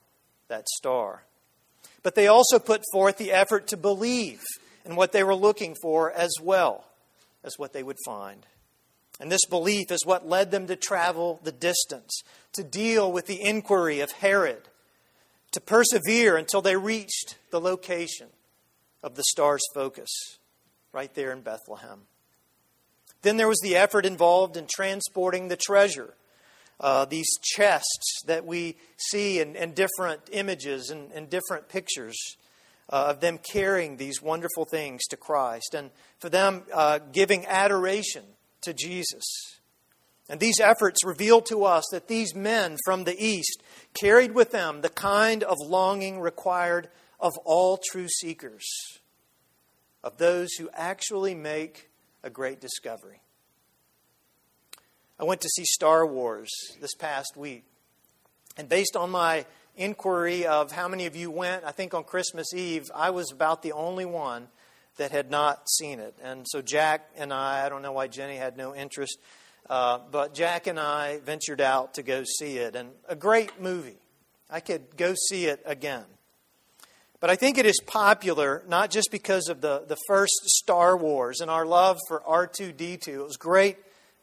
that 0.47 0.69
star. 0.69 1.23
But 2.01 2.15
they 2.15 2.27
also 2.27 2.59
put 2.59 2.81
forth 2.93 3.17
the 3.17 3.33
effort 3.33 3.67
to 3.67 3.75
believe 3.75 4.41
in 4.85 4.95
what 4.95 5.11
they 5.11 5.25
were 5.25 5.35
looking 5.35 5.75
for 5.81 6.13
as 6.13 6.31
well 6.41 6.85
as 7.43 7.55
what 7.57 7.73
they 7.73 7.83
would 7.83 7.99
find. 8.05 8.45
And 9.19 9.29
this 9.29 9.45
belief 9.49 9.91
is 9.91 10.05
what 10.05 10.25
led 10.25 10.49
them 10.49 10.67
to 10.67 10.77
travel 10.77 11.41
the 11.43 11.51
distance, 11.51 12.21
to 12.53 12.63
deal 12.63 13.11
with 13.11 13.25
the 13.25 13.43
inquiry 13.43 13.99
of 13.99 14.11
Herod, 14.11 14.69
to 15.57 15.61
persevere 15.61 16.37
until 16.37 16.61
they 16.61 16.75
reached 16.75 17.35
the 17.49 17.59
location 17.59 18.27
of 19.01 19.15
the 19.15 19.23
star's 19.23 19.63
focus, 19.73 20.37
right 20.93 21.15
there 21.15 21.31
in 21.31 21.41
Bethlehem. 21.41 22.01
Then 23.23 23.37
there 23.37 23.47
was 23.47 23.59
the 23.63 23.75
effort 23.75 24.05
involved 24.05 24.55
in 24.55 24.67
transporting 24.71 25.47
the 25.47 25.57
treasure. 25.57 26.13
Uh, 26.79 27.05
these 27.05 27.39
chests 27.41 28.21
that 28.27 28.45
we 28.45 28.75
see 28.97 29.39
in, 29.39 29.55
in 29.55 29.73
different 29.73 30.21
images 30.31 30.91
and, 30.91 31.27
different 31.27 31.69
pictures 31.69 32.15
uh, 32.91 33.07
of 33.09 33.19
them 33.19 33.39
carrying 33.39 33.97
these 33.97 34.21
wonderful 34.21 34.65
things 34.65 35.05
to 35.07 35.17
Christ, 35.17 35.73
and 35.73 35.89
for 36.19 36.29
them 36.29 36.65
uh, 36.71 36.99
giving 37.11 37.47
adoration 37.47 38.25
to 38.61 38.75
Jesus. 38.75 39.25
And 40.29 40.39
these 40.39 40.59
efforts 40.59 41.03
reveal 41.03 41.41
to 41.41 41.63
us 41.63 41.85
that 41.91 42.07
these 42.07 42.35
men 42.35 42.77
from 42.85 43.05
the 43.05 43.15
East 43.17 43.63
carried 43.93 44.33
with 44.33 44.51
them 44.51 44.81
the 44.81 44.89
kind 44.89 45.43
of 45.43 45.57
longing 45.59 46.19
required 46.19 46.89
of 47.19 47.33
all 47.45 47.79
true 47.91 48.07
seekers, 48.07 48.67
of 50.03 50.17
those 50.17 50.53
who 50.53 50.69
actually 50.73 51.33
make 51.35 51.89
a 52.23 52.29
great 52.29 52.61
discovery. 52.61 53.21
I 55.19 55.23
went 55.23 55.41
to 55.41 55.49
see 55.49 55.65
Star 55.65 56.05
Wars 56.05 56.51
this 56.79 56.93
past 56.93 57.35
week, 57.35 57.63
and 58.55 58.69
based 58.69 58.95
on 58.95 59.09
my 59.09 59.45
inquiry 59.75 60.45
of 60.45 60.71
how 60.71 60.87
many 60.87 61.05
of 61.05 61.15
you 61.15 61.31
went, 61.31 61.63
I 61.63 61.71
think 61.71 61.93
on 61.93 62.03
Christmas 62.03 62.53
Eve, 62.53 62.85
I 62.93 63.11
was 63.11 63.31
about 63.31 63.61
the 63.61 63.71
only 63.71 64.05
one 64.05 64.47
that 64.97 65.11
had 65.11 65.29
not 65.29 65.69
seen 65.69 65.99
it. 65.99 66.15
And 66.23 66.45
so 66.47 66.61
Jack 66.61 67.09
and 67.15 67.31
I, 67.31 67.65
I 67.65 67.69
don't 67.69 67.83
know 67.83 67.91
why 67.91 68.07
Jenny 68.07 68.35
had 68.35 68.57
no 68.57 68.75
interest, 68.75 69.19
uh, 69.69 69.99
but 70.11 70.33
Jack 70.33 70.67
and 70.67 70.79
I 70.79 71.19
ventured 71.19 71.61
out 71.61 71.95
to 71.95 72.03
go 72.03 72.23
see 72.23 72.57
it. 72.57 72.75
And 72.75 72.89
a 73.07 73.15
great 73.15 73.61
movie. 73.61 73.97
I 74.49 74.59
could 74.61 74.95
go 74.95 75.13
see 75.29 75.45
it 75.45 75.61
again. 75.65 76.05
But 77.19 77.29
I 77.29 77.35
think 77.35 77.57
it 77.57 77.65
is 77.65 77.79
popular 77.85 78.63
not 78.67 78.91
just 78.91 79.11
because 79.11 79.49
of 79.49 79.61
the, 79.61 79.83
the 79.87 79.97
first 80.07 80.35
Star 80.45 80.95
Wars 80.95 81.41
and 81.41 81.49
our 81.49 81.65
love 81.65 81.97
for 82.07 82.21
R2D2. 82.21 83.07
It 83.07 83.23
was 83.23 83.37
great 83.37 83.77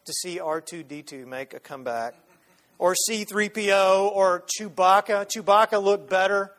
to 0.04 0.12
see 0.12 0.38
R2D2 0.38 1.26
make 1.26 1.54
a 1.54 1.60
comeback. 1.60 2.14
Or 2.78 2.94
C3PO 3.08 4.10
or 4.12 4.44
Chewbacca. 4.58 5.26
Chewbacca 5.26 5.82
looked 5.82 6.08
better 6.08 6.52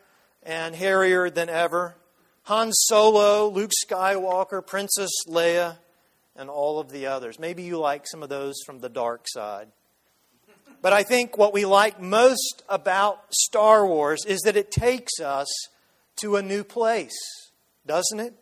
and 0.43 0.75
hairier 0.75 1.29
than 1.29 1.49
ever. 1.49 1.95
Han 2.43 2.71
Solo, 2.71 3.47
Luke 3.49 3.71
Skywalker, 3.85 4.65
Princess 4.65 5.11
Leia, 5.27 5.77
and 6.35 6.49
all 6.49 6.79
of 6.79 6.91
the 6.91 7.07
others. 7.07 7.39
Maybe 7.39 7.63
you 7.63 7.77
like 7.77 8.05
some 8.07 8.23
of 8.23 8.29
those 8.29 8.55
from 8.65 8.79
the 8.79 8.89
dark 8.89 9.25
side. 9.27 9.69
But 10.81 10.93
I 10.93 11.03
think 11.03 11.37
what 11.37 11.53
we 11.53 11.65
like 11.65 11.99
most 11.99 12.63
about 12.69 13.33
Star 13.33 13.87
Wars 13.87 14.25
is 14.25 14.41
that 14.41 14.57
it 14.57 14.69
takes 14.69 15.19
us 15.19 15.47
to 16.17 16.35
a 16.35 16.43
new 16.43 16.63
place, 16.63 17.17
doesn't 17.85 18.19
it? 18.19 18.33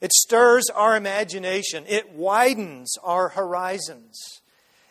It 0.00 0.12
stirs 0.12 0.68
our 0.74 0.96
imagination, 0.96 1.84
it 1.88 2.12
widens 2.12 2.92
our 3.02 3.30
horizons, 3.30 4.42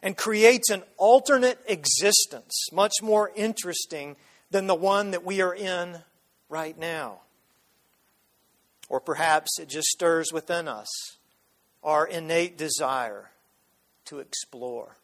and 0.01 0.15
creates 0.17 0.69
an 0.69 0.83
alternate 0.97 1.59
existence, 1.67 2.67
much 2.71 2.93
more 3.03 3.31
interesting 3.35 4.15
than 4.49 4.67
the 4.67 4.75
one 4.75 5.11
that 5.11 5.25
we 5.25 5.41
are 5.41 5.53
in 5.53 5.99
right 6.49 6.77
now. 6.77 7.19
Or 8.89 8.99
perhaps 8.99 9.59
it 9.59 9.69
just 9.69 9.89
stirs 9.89 10.31
within 10.33 10.67
us 10.67 10.87
our 11.83 12.05
innate 12.05 12.57
desire 12.57 13.31
to 14.05 14.19
explore. 14.19 14.97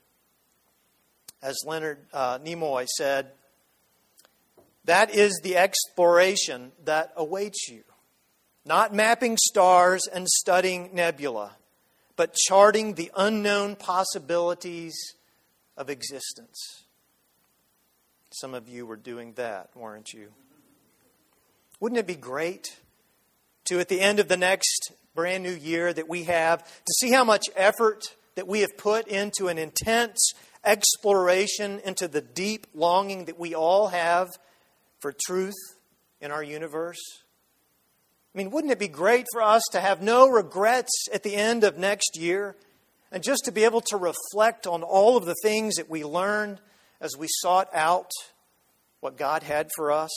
As 1.41 1.57
Leonard 1.65 1.99
uh, 2.13 2.39
Nimoy 2.39 2.87
said, 2.87 3.31
that 4.85 5.13
is 5.13 5.39
the 5.43 5.57
exploration 5.57 6.71
that 6.85 7.11
awaits 7.15 7.67
you. 7.69 7.83
Not 8.65 8.93
mapping 8.93 9.37
stars 9.37 10.07
and 10.11 10.27
studying 10.27 10.89
nebula, 10.93 11.55
but 12.15 12.33
charting 12.33 12.93
the 12.93 13.11
unknown 13.15 13.75
possibilities 13.75 14.95
of 15.77 15.89
existence. 15.89 16.83
Some 18.31 18.53
of 18.53 18.67
you 18.67 18.85
were 18.85 18.97
doing 18.97 19.33
that, 19.33 19.69
weren't 19.75 20.13
you? 20.13 20.29
Wouldn't 21.79 21.99
it 21.99 22.07
be 22.07 22.15
great 22.15 22.77
to 23.65 23.79
at 23.79 23.89
the 23.89 24.01
end 24.01 24.19
of 24.19 24.27
the 24.27 24.37
next 24.37 24.91
brand 25.17 25.41
new 25.41 25.55
year 25.55 25.91
that 25.91 26.07
we 26.07 26.25
have 26.25 26.63
to 26.63 26.93
see 26.99 27.11
how 27.11 27.23
much 27.23 27.45
effort 27.55 28.03
that 28.35 28.47
we 28.47 28.59
have 28.59 28.77
put 28.77 29.07
into 29.07 29.47
an 29.47 29.57
intense 29.57 30.31
exploration 30.63 31.81
into 31.83 32.07
the 32.07 32.21
deep 32.21 32.67
longing 32.75 33.25
that 33.25 33.39
we 33.39 33.55
all 33.55 33.87
have 33.87 34.27
for 34.99 35.11
truth 35.25 35.55
in 36.21 36.29
our 36.29 36.43
universe? 36.43 36.99
I 38.35 38.37
mean, 38.37 38.51
wouldn't 38.51 38.71
it 38.71 38.77
be 38.77 38.87
great 38.87 39.25
for 39.33 39.41
us 39.41 39.63
to 39.71 39.81
have 39.81 40.03
no 40.03 40.29
regrets 40.29 41.07
at 41.11 41.23
the 41.23 41.33
end 41.33 41.63
of 41.63 41.79
next 41.79 42.15
year 42.15 42.55
and 43.11 43.23
just 43.23 43.45
to 43.45 43.51
be 43.51 43.63
able 43.63 43.81
to 43.81 43.97
reflect 43.97 44.67
on 44.67 44.83
all 44.83 45.17
of 45.17 45.25
the 45.25 45.35
things 45.41 45.77
that 45.77 45.89
we 45.89 46.03
learned 46.03 46.59
as 47.01 47.17
we 47.17 47.25
sought 47.27 47.69
out 47.73 48.11
what 48.99 49.17
God 49.17 49.41
had 49.41 49.71
for 49.75 49.91
us? 49.91 50.11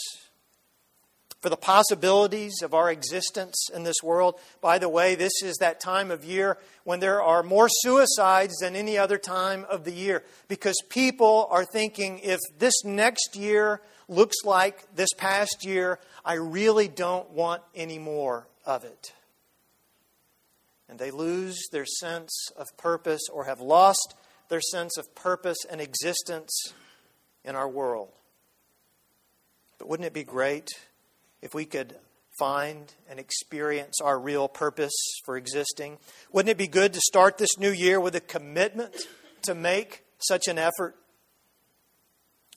For 1.41 1.49
the 1.49 1.57
possibilities 1.57 2.61
of 2.61 2.73
our 2.73 2.91
existence 2.91 3.67
in 3.73 3.83
this 3.83 3.97
world. 4.03 4.35
By 4.61 4.77
the 4.77 4.89
way, 4.89 5.15
this 5.15 5.41
is 5.43 5.57
that 5.57 5.79
time 5.79 6.11
of 6.11 6.23
year 6.23 6.57
when 6.83 6.99
there 6.99 7.21
are 7.21 7.41
more 7.41 7.67
suicides 7.67 8.57
than 8.59 8.75
any 8.75 8.97
other 8.97 9.17
time 9.17 9.65
of 9.69 9.83
the 9.83 9.91
year 9.91 10.23
because 10.47 10.75
people 10.89 11.47
are 11.49 11.65
thinking 11.65 12.19
if 12.19 12.39
this 12.59 12.85
next 12.85 13.35
year 13.35 13.81
looks 14.07 14.37
like 14.45 14.95
this 14.95 15.09
past 15.17 15.65
year, 15.65 15.99
I 16.23 16.33
really 16.33 16.87
don't 16.87 17.29
want 17.31 17.63
any 17.73 17.97
more 17.97 18.47
of 18.65 18.83
it. 18.83 19.13
And 20.87 20.99
they 20.99 21.09
lose 21.09 21.59
their 21.71 21.85
sense 21.85 22.49
of 22.55 22.67
purpose 22.77 23.21
or 23.33 23.45
have 23.45 23.61
lost 23.61 24.13
their 24.49 24.61
sense 24.61 24.97
of 24.97 25.15
purpose 25.15 25.57
and 25.69 25.81
existence 25.81 26.73
in 27.43 27.55
our 27.55 27.67
world. 27.67 28.09
But 29.79 29.87
wouldn't 29.87 30.05
it 30.05 30.13
be 30.13 30.25
great? 30.25 30.69
If 31.41 31.53
we 31.53 31.65
could 31.65 31.95
find 32.37 32.93
and 33.09 33.19
experience 33.19 33.99
our 34.01 34.19
real 34.19 34.47
purpose 34.47 34.93
for 35.25 35.37
existing? 35.37 35.97
Wouldn't 36.31 36.49
it 36.49 36.57
be 36.57 36.67
good 36.67 36.93
to 36.93 37.01
start 37.01 37.37
this 37.37 37.57
new 37.57 37.71
year 37.71 37.99
with 37.99 38.15
a 38.15 38.21
commitment 38.21 38.95
to 39.43 39.55
make 39.55 40.03
such 40.19 40.47
an 40.47 40.57
effort? 40.57 40.95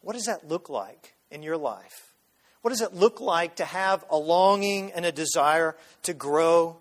What 0.01 0.15
does 0.15 0.27
that 0.27 0.49
look 0.49 0.69
like 0.69 1.15
in 1.31 1.43
your 1.43 1.57
life? 1.57 2.15
What 2.63 2.71
does 2.71 2.81
it 2.81 2.95
look 2.95 3.21
like 3.21 3.57
to 3.57 3.65
have 3.65 4.05
a 4.09 4.17
longing 4.17 4.93
and 4.93 5.05
a 5.05 5.13
desire 5.13 5.77
to 6.05 6.15
grow 6.15 6.79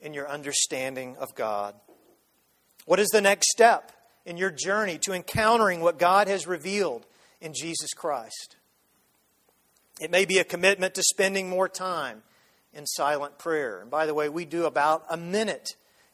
in 0.00 0.12
your 0.12 0.28
understanding 0.28 1.16
of 1.16 1.34
God? 1.34 1.74
What 2.84 2.98
is 2.98 3.08
the 3.08 3.20
next 3.20 3.48
step 3.50 3.92
in 4.26 4.36
your 4.36 4.50
journey 4.50 4.98
to 5.04 5.12
encountering 5.12 5.80
what 5.80 5.98
God 5.98 6.28
has 6.28 6.46
revealed 6.46 7.06
in 7.40 7.54
Jesus 7.54 7.94
Christ? 7.94 8.56
It 10.00 10.10
may 10.10 10.24
be 10.24 10.38
a 10.38 10.44
commitment 10.44 10.94
to 10.94 11.02
spending 11.02 11.48
more 11.48 11.68
time 11.68 12.22
in 12.72 12.86
silent 12.86 13.38
prayer. 13.38 13.80
And 13.80 13.90
by 13.90 14.06
the 14.06 14.14
way, 14.14 14.28
we 14.28 14.44
do 14.44 14.64
about 14.64 15.04
a 15.10 15.16
minute 15.16 15.68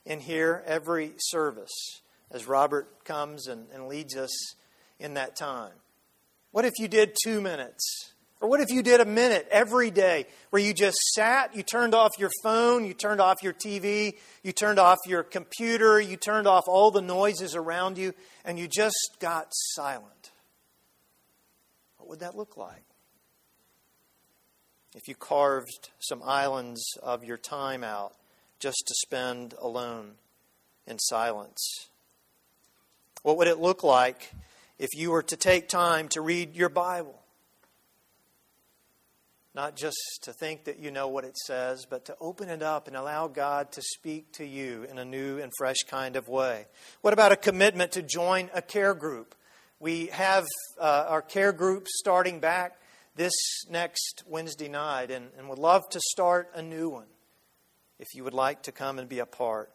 in 0.05 0.21
here 0.21 0.63
every 0.67 1.13
service 1.19 2.01
as 2.31 2.47
Robert 2.47 3.05
comes 3.05 3.47
and, 3.47 3.67
and 3.73 3.89
leads 3.89 4.17
us 4.17 4.55
in 4.99 5.15
that 5.15 5.37
time. 5.37 5.73
What 6.51 6.65
if 6.65 6.75
you 6.79 6.89
did 6.89 7.17
two 7.23 7.41
minutes 7.41 8.13
Or 8.41 8.49
what 8.49 8.61
if 8.61 8.71
you 8.71 8.83
did 8.83 9.01
a 9.01 9.05
minute 9.05 9.49
every 9.51 9.91
day 9.91 10.27
where 10.51 10.63
you 10.63 10.73
just 10.73 10.99
sat, 11.15 11.57
you 11.57 11.63
turned 11.63 11.95
off 11.95 12.13
your 12.19 12.31
phone, 12.43 12.85
you 12.85 12.95
turned 12.95 13.21
off 13.21 13.43
your 13.43 13.53
TV, 13.53 14.15
you 14.45 14.53
turned 14.53 14.79
off 14.79 14.99
your 15.07 15.25
computer, 15.25 16.01
you 16.01 16.17
turned 16.17 16.47
off 16.47 16.65
all 16.69 16.91
the 16.91 17.03
noises 17.03 17.57
around 17.57 17.99
you, 17.99 18.15
and 18.45 18.59
you 18.59 18.69
just 18.69 19.17
got 19.19 19.49
silent? 19.51 20.31
What 21.97 22.09
would 22.11 22.21
that 22.21 22.37
look 22.37 22.57
like? 22.57 22.85
If 24.95 25.07
you 25.07 25.15
carved 25.15 25.91
some 25.99 26.23
islands 26.25 26.83
of 27.03 27.23
your 27.25 27.37
time 27.37 27.85
out 27.85 28.15
just 28.59 28.85
to 28.87 28.95
spend 29.07 29.55
alone 29.61 30.13
in 30.87 30.99
silence? 30.99 31.89
What 33.23 33.37
would 33.37 33.49
it 33.49 33.59
look 33.59 33.83
like 33.83 34.33
if 34.79 34.89
you 34.97 35.11
were 35.11 35.23
to 35.25 35.37
take 35.37 35.69
time 35.69 36.09
to 36.09 36.21
read 36.21 36.57
your 36.57 36.69
Bible? 36.69 37.21
Not 39.55 39.77
just 39.77 39.99
to 40.23 40.33
think 40.33 40.65
that 40.65 40.79
you 40.79 40.91
know 40.91 41.09
what 41.09 41.25
it 41.25 41.37
says, 41.37 41.85
but 41.85 42.05
to 42.07 42.17
open 42.21 42.49
it 42.49 42.63
up 42.63 42.87
and 42.87 42.97
allow 42.97 43.27
God 43.27 43.73
to 43.73 43.83
speak 43.83 44.33
to 44.33 44.45
you 44.45 44.87
in 44.89 44.99
a 44.99 45.05
new 45.05 45.39
and 45.39 45.53
fresh 45.59 45.79
kind 45.89 46.17
of 46.17 46.29
way. 46.29 46.67
What 47.01 47.13
about 47.13 47.33
a 47.33 47.37
commitment 47.37 47.93
to 47.93 48.03
join 48.03 48.51
a 48.55 48.63
care 48.63 48.95
group? 48.95 49.35
We 49.81 50.07
have 50.07 50.47
uh, 50.81 51.07
our 51.09 51.23
care 51.23 51.53
group 51.53 51.89
starting 51.89 52.41
back 52.41 52.79
this 53.19 53.35
next 53.69 54.23
Wednesday 54.27 54.69
night 54.69 55.11
and, 55.11 55.29
and 55.37 55.49
would 55.49 55.59
love 55.59 55.89
to 55.91 56.01
start 56.01 56.51
a 56.55 56.63
new 56.63 56.89
one 56.89 57.09
if 57.99 58.07
you 58.15 58.23
would 58.23 58.33
like 58.33 58.63
to 58.63 58.73
come 58.73 58.99
and 58.99 59.09
be 59.09 59.19
a 59.19 59.27
part. 59.27 59.71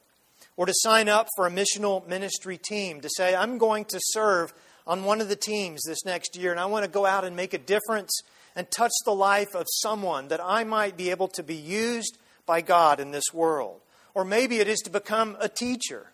Or 0.56 0.66
to 0.66 0.74
sign 0.74 1.10
up 1.10 1.28
for 1.36 1.46
a 1.46 1.52
missional 1.52 2.08
ministry 2.08 2.58
team, 2.58 3.02
to 3.02 3.10
say, 3.18 3.36
I'm 3.36 3.58
going 3.58 3.86
to 3.86 4.00
serve 4.02 4.54
on 4.88 5.04
one 5.04 5.22
of 5.22 5.30
the 5.30 5.36
teams 5.36 5.82
this 5.86 6.06
next 6.06 6.38
year, 6.38 6.52
and 6.52 6.60
I 6.60 6.66
want 6.66 6.86
to 6.86 6.92
go 6.92 7.06
out 7.06 7.26
and 7.26 7.36
make 7.36 7.54
a 7.54 7.58
difference 7.58 8.22
and 8.56 8.70
touch 8.72 8.92
the 9.04 9.14
life 9.14 9.56
of 9.56 9.66
someone 9.70 10.30
that 10.30 10.42
I 10.44 10.64
might 10.64 10.96
be 10.96 11.10
able 11.10 11.28
to 11.30 11.44
be 11.44 11.56
used 11.56 12.18
by 12.46 12.62
God 12.62 13.00
in 13.00 13.12
this 13.12 13.34
world. 13.34 13.82
Or 14.14 14.24
maybe 14.24 14.60
it 14.60 14.68
is 14.68 14.80
to 14.80 14.90
become 14.90 15.36
a 15.40 15.50
teacher, 15.50 16.08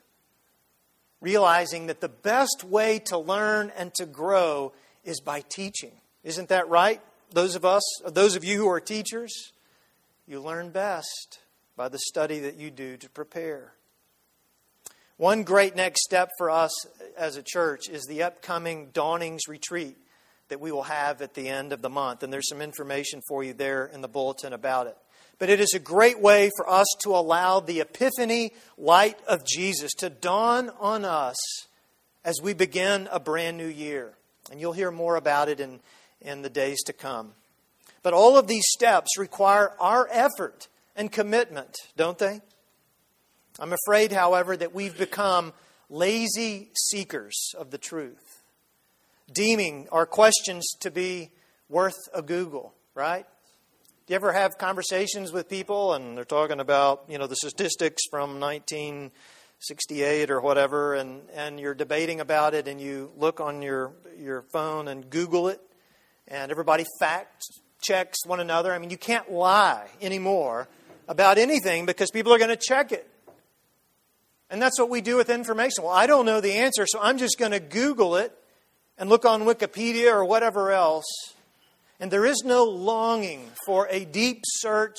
realizing 1.21 1.87
that 1.87 2.01
the 2.01 2.09
best 2.09 2.63
way 2.63 2.99
to 3.05 3.17
learn 3.17 3.71
and 3.77 3.93
to 3.95 4.05
grow 4.05 4.73
is 5.03 5.19
by 5.21 5.41
teaching. 5.41 5.91
Isn't 6.23 6.49
that 6.49 6.69
right? 6.69 7.01
Those 7.31 7.55
of 7.55 7.63
us, 7.63 7.83
those 8.05 8.35
of 8.35 8.43
you 8.43 8.57
who 8.57 8.69
are 8.69 8.79
teachers, 8.79 9.51
you 10.27 10.41
learn 10.41 10.69
best 10.69 11.39
by 11.75 11.87
the 11.87 11.99
study 11.99 12.39
that 12.39 12.57
you 12.57 12.71
do 12.71 12.97
to 12.97 13.09
prepare. 13.09 13.73
One 15.17 15.43
great 15.43 15.75
next 15.75 16.03
step 16.03 16.29
for 16.37 16.49
us 16.49 16.71
as 17.17 17.35
a 17.35 17.43
church 17.43 17.89
is 17.89 18.05
the 18.05 18.23
upcoming 18.23 18.89
Dawnings 18.93 19.47
retreat 19.47 19.97
that 20.47 20.59
we 20.59 20.71
will 20.71 20.83
have 20.83 21.21
at 21.21 21.33
the 21.33 21.49
end 21.49 21.73
of 21.73 21.81
the 21.81 21.89
month. 21.89 22.23
And 22.23 22.33
there's 22.33 22.49
some 22.49 22.61
information 22.61 23.21
for 23.27 23.43
you 23.43 23.53
there 23.53 23.85
in 23.85 24.01
the 24.01 24.07
bulletin 24.07 24.53
about 24.53 24.87
it. 24.87 24.97
But 25.37 25.49
it 25.49 25.59
is 25.59 25.73
a 25.73 25.79
great 25.79 26.19
way 26.19 26.49
for 26.57 26.69
us 26.69 26.87
to 27.03 27.15
allow 27.15 27.59
the 27.59 27.81
epiphany 27.81 28.53
light 28.77 29.19
of 29.27 29.45
Jesus 29.45 29.91
to 29.99 30.09
dawn 30.09 30.69
on 30.79 31.05
us 31.05 31.37
as 32.25 32.41
we 32.41 32.53
begin 32.53 33.07
a 33.11 33.19
brand 33.19 33.57
new 33.57 33.67
year. 33.67 34.13
And 34.51 34.59
you'll 34.59 34.73
hear 34.73 34.91
more 34.91 35.15
about 35.15 35.47
it 35.47 35.59
in, 35.59 35.79
in 36.21 36.41
the 36.41 36.49
days 36.49 36.81
to 36.83 36.93
come. 36.93 37.33
But 38.03 38.13
all 38.13 38.37
of 38.37 38.47
these 38.47 38.65
steps 38.67 39.17
require 39.17 39.73
our 39.79 40.07
effort 40.11 40.67
and 40.95 41.11
commitment, 41.11 41.75
don't 41.97 42.17
they? 42.17 42.41
I'm 43.59 43.73
afraid, 43.73 44.11
however, 44.11 44.55
that 44.55 44.73
we've 44.73 44.97
become 44.97 45.53
lazy 45.89 46.69
seekers 46.77 47.53
of 47.57 47.71
the 47.71 47.77
truth, 47.77 48.43
deeming 49.33 49.87
our 49.91 50.05
questions 50.05 50.65
to 50.79 50.91
be 50.91 51.31
worth 51.67 51.97
a 52.13 52.21
Google, 52.21 52.73
right? 52.95 53.25
Do 54.07 54.13
you 54.13 54.15
ever 54.15 54.33
have 54.33 54.57
conversations 54.57 55.31
with 55.31 55.49
people 55.49 55.93
and 55.93 56.17
they're 56.17 56.25
talking 56.25 56.59
about, 56.59 57.03
you 57.09 57.17
know, 57.17 57.27
the 57.27 57.35
statistics 57.35 58.01
from 58.09 58.39
1968 58.39 60.31
or 60.31 60.41
whatever, 60.41 60.95
and, 60.95 61.21
and 61.33 61.59
you're 61.59 61.75
debating 61.75 62.19
about 62.19 62.53
it 62.53 62.67
and 62.67 62.79
you 62.79 63.11
look 63.17 63.39
on 63.39 63.61
your, 63.61 63.91
your 64.17 64.41
phone 64.41 64.87
and 64.87 65.09
Google 65.09 65.49
it, 65.49 65.61
and 66.29 66.51
everybody 66.51 66.85
fact 66.99 67.43
checks 67.81 68.25
one 68.25 68.39
another? 68.39 68.73
I 68.73 68.77
mean, 68.77 68.89
you 68.89 68.97
can't 68.97 69.31
lie 69.31 69.87
anymore 70.01 70.67
about 71.07 71.37
anything 71.37 71.85
because 71.85 72.11
people 72.11 72.33
are 72.33 72.37
going 72.37 72.49
to 72.49 72.57
check 72.57 72.91
it. 72.91 73.09
And 74.49 74.61
that's 74.61 74.79
what 74.79 74.89
we 74.89 75.01
do 75.01 75.15
with 75.15 75.29
information. 75.29 75.83
Well, 75.83 75.93
I 75.93 76.07
don't 76.07 76.25
know 76.25 76.41
the 76.41 76.53
answer, 76.53 76.85
so 76.87 76.99
I'm 77.01 77.17
just 77.17 77.37
going 77.37 77.51
to 77.51 77.59
Google 77.59 78.15
it 78.15 78.35
and 78.97 79.09
look 79.09 79.25
on 79.25 79.43
Wikipedia 79.43 80.11
or 80.11 80.25
whatever 80.25 80.71
else. 80.71 81.05
And 81.99 82.09
there 82.09 82.25
is 82.25 82.43
no 82.43 82.63
longing 82.63 83.51
for 83.65 83.87
a 83.89 84.05
deep 84.05 84.43
search 84.45 84.97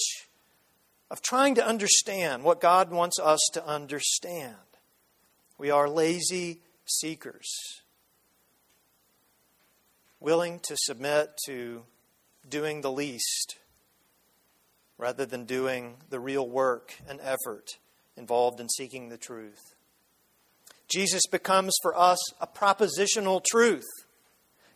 of 1.11 1.23
trying 1.23 1.57
to 1.57 1.66
understand 1.66 2.45
what 2.45 2.61
God 2.61 2.90
wants 2.90 3.19
us 3.19 3.40
to 3.55 3.66
understand. 3.66 4.55
We 5.59 5.71
are 5.71 5.88
lazy 5.88 6.61
seekers, 6.87 7.80
willing 10.21 10.61
to 10.61 10.77
submit 10.79 11.31
to 11.47 11.83
doing 12.49 12.83
the 12.83 12.93
least 12.93 13.57
rather 14.99 15.25
than 15.25 15.45
doing 15.47 15.97
the 16.11 16.21
real 16.21 16.47
work 16.47 16.95
and 17.09 17.19
effort 17.23 17.79
involved 18.17 18.61
in 18.61 18.69
seeking 18.69 19.09
the 19.09 19.17
truth. 19.17 19.75
Jesus 20.89 21.23
becomes 21.31 21.75
for 21.83 21.97
us 21.97 22.19
a 22.41 22.47
propositional 22.47 23.43
truth. 23.43 23.89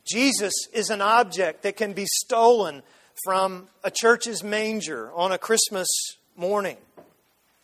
Jesus 0.07 0.55
is 0.73 0.89
an 0.89 1.03
object 1.03 1.63
that 1.63 1.77
can 1.77 1.93
be 1.93 2.07
stolen 2.07 2.83
from 3.25 3.69
a 3.83 3.91
church's 3.91 4.43
manger 4.43 5.13
on 5.13 5.31
a 5.31 5.39
Christmas 5.39 5.89
morning, 6.37 6.79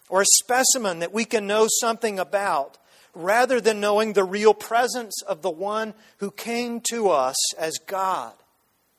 or 0.08 0.22
a 0.22 0.26
specimen 0.26 0.98
that 0.98 1.12
we 1.12 1.24
can 1.24 1.46
know 1.46 1.66
something 1.80 2.18
about, 2.18 2.78
rather 3.14 3.60
than 3.60 3.80
knowing 3.80 4.12
the 4.12 4.24
real 4.24 4.54
presence 4.54 5.22
of 5.22 5.42
the 5.42 5.50
one 5.50 5.94
who 6.18 6.30
came 6.30 6.80
to 6.90 7.08
us 7.08 7.54
as 7.54 7.78
God 7.86 8.34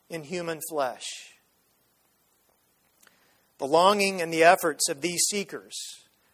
in 0.08 0.24
human 0.24 0.60
flesh. 0.68 1.06
The 3.58 3.66
longing 3.66 4.20
and 4.20 4.32
the 4.32 4.44
efforts 4.44 4.88
of 4.88 5.00
these 5.00 5.22
seekers 5.30 5.76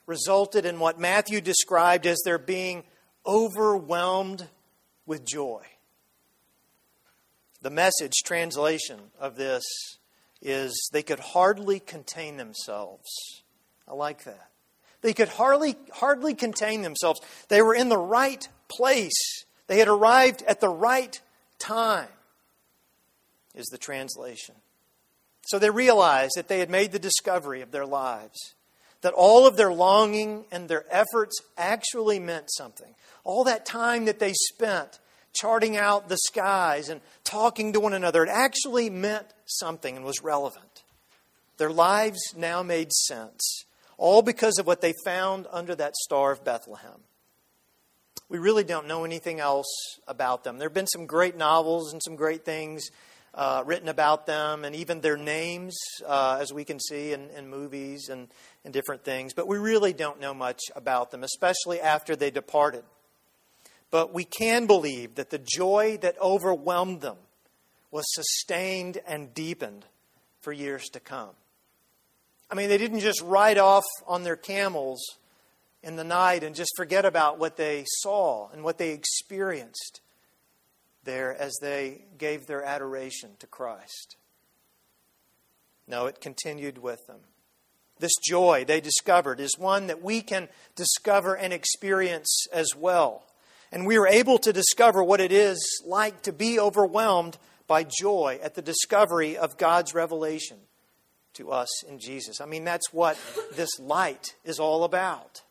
resulted 0.07 0.65
in 0.65 0.81
what 0.81 0.99
Matthew 0.99 1.41
described 1.41 2.07
as 2.07 2.19
their 2.25 2.39
being 2.39 2.85
overwhelmed 3.27 4.49
with 5.07 5.27
joy. 5.27 5.63
The 7.61 7.71
message 7.71 8.15
translation 8.25 9.01
of 9.21 9.37
this 9.37 9.65
is 10.41 10.89
they 10.93 11.03
could 11.03 11.19
hardly 11.19 11.81
contain 11.81 12.37
themselves. 12.37 13.09
I 13.87 13.95
like 13.95 14.25
that. 14.25 14.49
They 15.01 15.15
could 15.15 15.29
hardly, 15.29 15.77
hardly 15.93 16.35
contain 16.35 16.83
themselves. 16.83 17.21
They 17.49 17.63
were 17.63 17.75
in 17.75 17.89
the 17.89 17.99
right 17.99 18.47
place. 18.69 19.45
They 19.67 19.79
had 19.79 19.89
arrived 19.89 20.43
at 20.47 20.61
the 20.61 20.69
right 20.69 21.21
time, 21.59 22.09
is 23.55 23.67
the 23.67 23.79
translation. 23.79 24.55
So 25.47 25.59
they 25.59 25.71
realized 25.71 26.33
that 26.37 26.49
they 26.49 26.59
had 26.59 26.71
made 26.71 26.93
the 26.93 26.99
discovery 26.99 27.63
of 27.63 27.71
their 27.71 27.87
lives, 27.87 28.55
that 29.01 29.15
all 29.15 29.47
of 29.47 29.57
their 29.57 29.73
longing 29.73 30.45
and 30.51 30.69
their 30.69 30.85
efforts 30.91 31.41
actually 31.57 32.19
meant 32.19 32.51
something. 32.51 32.95
All 33.25 33.45
that 33.45 33.65
time 33.65 34.07
that 34.07 34.19
they 34.19 34.33
spent 34.35 34.99
charting 35.33 35.77
out 35.77 36.09
the 36.09 36.19
skies 36.19 36.89
and 36.89 37.01
talking 37.25 37.73
to 37.73 37.81
one 37.81 37.95
another, 37.95 38.25
it 38.25 38.31
actually 38.31 38.91
meant 38.91 39.27
something 39.47 39.97
and 39.97 40.05
was 40.05 40.23
relevant. 40.23 40.83
Their 41.59 41.71
lives 41.71 42.35
now 42.37 42.63
made 42.63 42.93
sense, 42.93 43.65
all 43.99 44.23
because 44.23 44.59
of 44.59 44.67
what 44.67 44.81
they 44.81 44.95
found 45.05 45.47
under 45.51 45.75
that 45.75 45.95
star 45.97 46.33
of 46.33 46.45
Bethlehem. 46.45 47.01
We 48.31 48.39
really 48.39 48.65
don't 48.65 48.87
know 48.87 49.05
anything 49.05 49.41
else 49.41 49.67
about 50.07 50.45
them. 50.45 50.59
There 50.59 50.69
have 50.69 50.75
been 50.75 50.87
some 50.87 51.07
great 51.07 51.37
novels 51.37 51.93
and 51.93 52.03
some 52.03 52.17
great 52.17 52.45
things 52.45 52.89
uh, 53.35 53.63
written 53.67 53.89
about 53.89 54.27
them 54.27 54.65
and 54.65 54.75
even 54.75 55.01
their 55.01 55.17
names, 55.17 55.77
uh, 56.07 56.39
as 56.41 56.53
we 56.53 56.65
can 56.65 56.79
see 56.79 57.13
in, 57.13 57.31
in 57.31 57.49
movies 57.49 58.09
and, 58.09 58.29
and 58.65 58.73
different 58.73 59.05
things. 59.05 59.35
But 59.35 59.49
we 59.49 59.59
really 59.59 59.93
don't 59.93 60.21
know 60.21 60.35
much 60.35 60.61
about 60.77 61.11
them, 61.11 61.25
especially 61.25 61.81
after 61.81 62.17
they 62.17 62.31
departed. 62.31 62.85
But 63.91 64.13
we 64.13 64.25
can 64.25 64.67
believe 64.67 65.15
that 65.15 65.31
the 65.31 65.39
joy 65.43 65.99
that 66.03 66.21
overwhelmed 66.21 67.01
them 67.01 67.17
was 67.91 68.05
sustained 68.09 68.99
and 69.07 69.33
deepened 69.33 69.87
for 70.41 70.53
years 70.53 70.89
to 70.91 71.01
come. 71.01 71.31
I 72.51 72.55
mean, 72.55 72.69
they 72.69 72.79
didn't 72.79 73.01
just 73.01 73.21
ride 73.23 73.59
off 73.59 73.85
on 74.07 74.23
their 74.23 74.37
camels 74.37 75.03
in 75.83 75.97
the 75.97 76.05
night 76.05 76.43
and 76.43 76.55
just 76.55 76.73
forget 76.77 77.05
about 77.05 77.39
what 77.39 77.57
they 77.57 77.85
saw 77.87 78.49
and 78.51 78.65
what 78.65 78.79
they 78.79 78.91
experienced 78.91 80.01
there 81.05 81.35
as 81.35 81.57
they 81.61 82.05
gave 82.17 82.47
their 82.47 82.63
adoration 82.63 83.31
to 83.39 83.47
Christ. 83.47 84.17
No, 85.87 86.07
it 86.07 86.21
continued 86.21 86.79
with 86.79 87.07
them. 87.07 87.21
This 87.99 88.13
joy 88.27 88.65
they 88.67 88.81
discovered 88.81 89.41
is 89.41 89.59
one 89.59 89.87
that 89.89 90.03
we 90.03 90.21
can 90.21 90.49
discover 90.77 91.37
and 91.37 91.53
experience 91.53 92.47
as 92.53 92.69
well. 92.77 93.25
And 93.73 93.87
we 93.87 93.99
are 93.99 94.07
able 94.07 94.39
to 94.39 94.53
discover 94.53 95.03
what 95.03 95.21
it 95.21 95.33
is 95.33 95.83
like 95.85 96.23
to 96.23 96.33
be 96.33 96.59
overwhelmed 96.59 97.37
by 97.67 97.85
joy 97.85 98.39
at 98.43 98.55
the 98.55 98.63
discovery 98.63 99.37
of 99.37 99.59
God's 99.59 99.95
revelation 99.95 100.59
to 101.39 101.53
us 101.53 101.85
in 101.85 101.99
Jesus. 101.99 102.41
I 102.41 102.47
mean, 102.47 102.65
that's 102.65 102.93
what 102.93 103.17
this 103.55 103.71
light 103.79 104.35
is 104.45 104.59
all 104.59 104.85
about. 104.85 105.43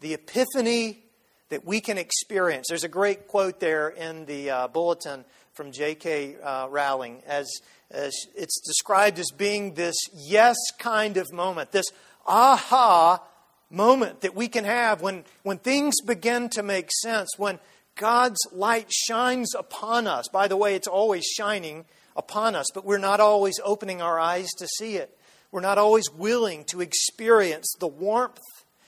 The 0.00 0.14
epiphany 0.14 1.02
that 1.48 1.64
we 1.64 1.80
can 1.80 1.98
experience. 1.98 2.66
There's 2.68 2.84
a 2.84 2.88
great 2.88 3.28
quote 3.28 3.60
there 3.60 3.88
in 3.88 4.26
the 4.26 4.50
uh, 4.50 4.68
bulletin 4.68 5.24
from 5.54 5.72
J.K. 5.72 6.36
Uh, 6.42 6.66
Rowling 6.70 7.22
as, 7.26 7.50
as 7.90 8.14
it's 8.34 8.60
described 8.60 9.18
as 9.18 9.30
being 9.36 9.74
this 9.74 9.96
yes 10.14 10.56
kind 10.78 11.16
of 11.16 11.32
moment, 11.32 11.72
this 11.72 11.90
aha 12.26 13.22
moment 13.70 14.20
that 14.20 14.34
we 14.34 14.48
can 14.48 14.64
have 14.64 15.00
when, 15.00 15.24
when 15.42 15.58
things 15.58 15.94
begin 16.06 16.50
to 16.50 16.62
make 16.62 16.90
sense, 17.00 17.30
when 17.38 17.58
God's 17.96 18.40
light 18.52 18.92
shines 18.92 19.54
upon 19.54 20.06
us. 20.06 20.28
By 20.28 20.46
the 20.48 20.56
way, 20.56 20.74
it's 20.74 20.88
always 20.88 21.24
shining 21.24 21.84
upon 22.16 22.54
us, 22.54 22.66
but 22.74 22.84
we're 22.84 22.98
not 22.98 23.20
always 23.20 23.58
opening 23.64 24.02
our 24.02 24.18
eyes 24.18 24.48
to 24.58 24.66
see 24.66 24.96
it. 24.96 25.16
We're 25.50 25.60
not 25.60 25.78
always 25.78 26.10
willing 26.10 26.64
to 26.66 26.80
experience 26.80 27.74
the 27.78 27.86
warmth 27.86 28.38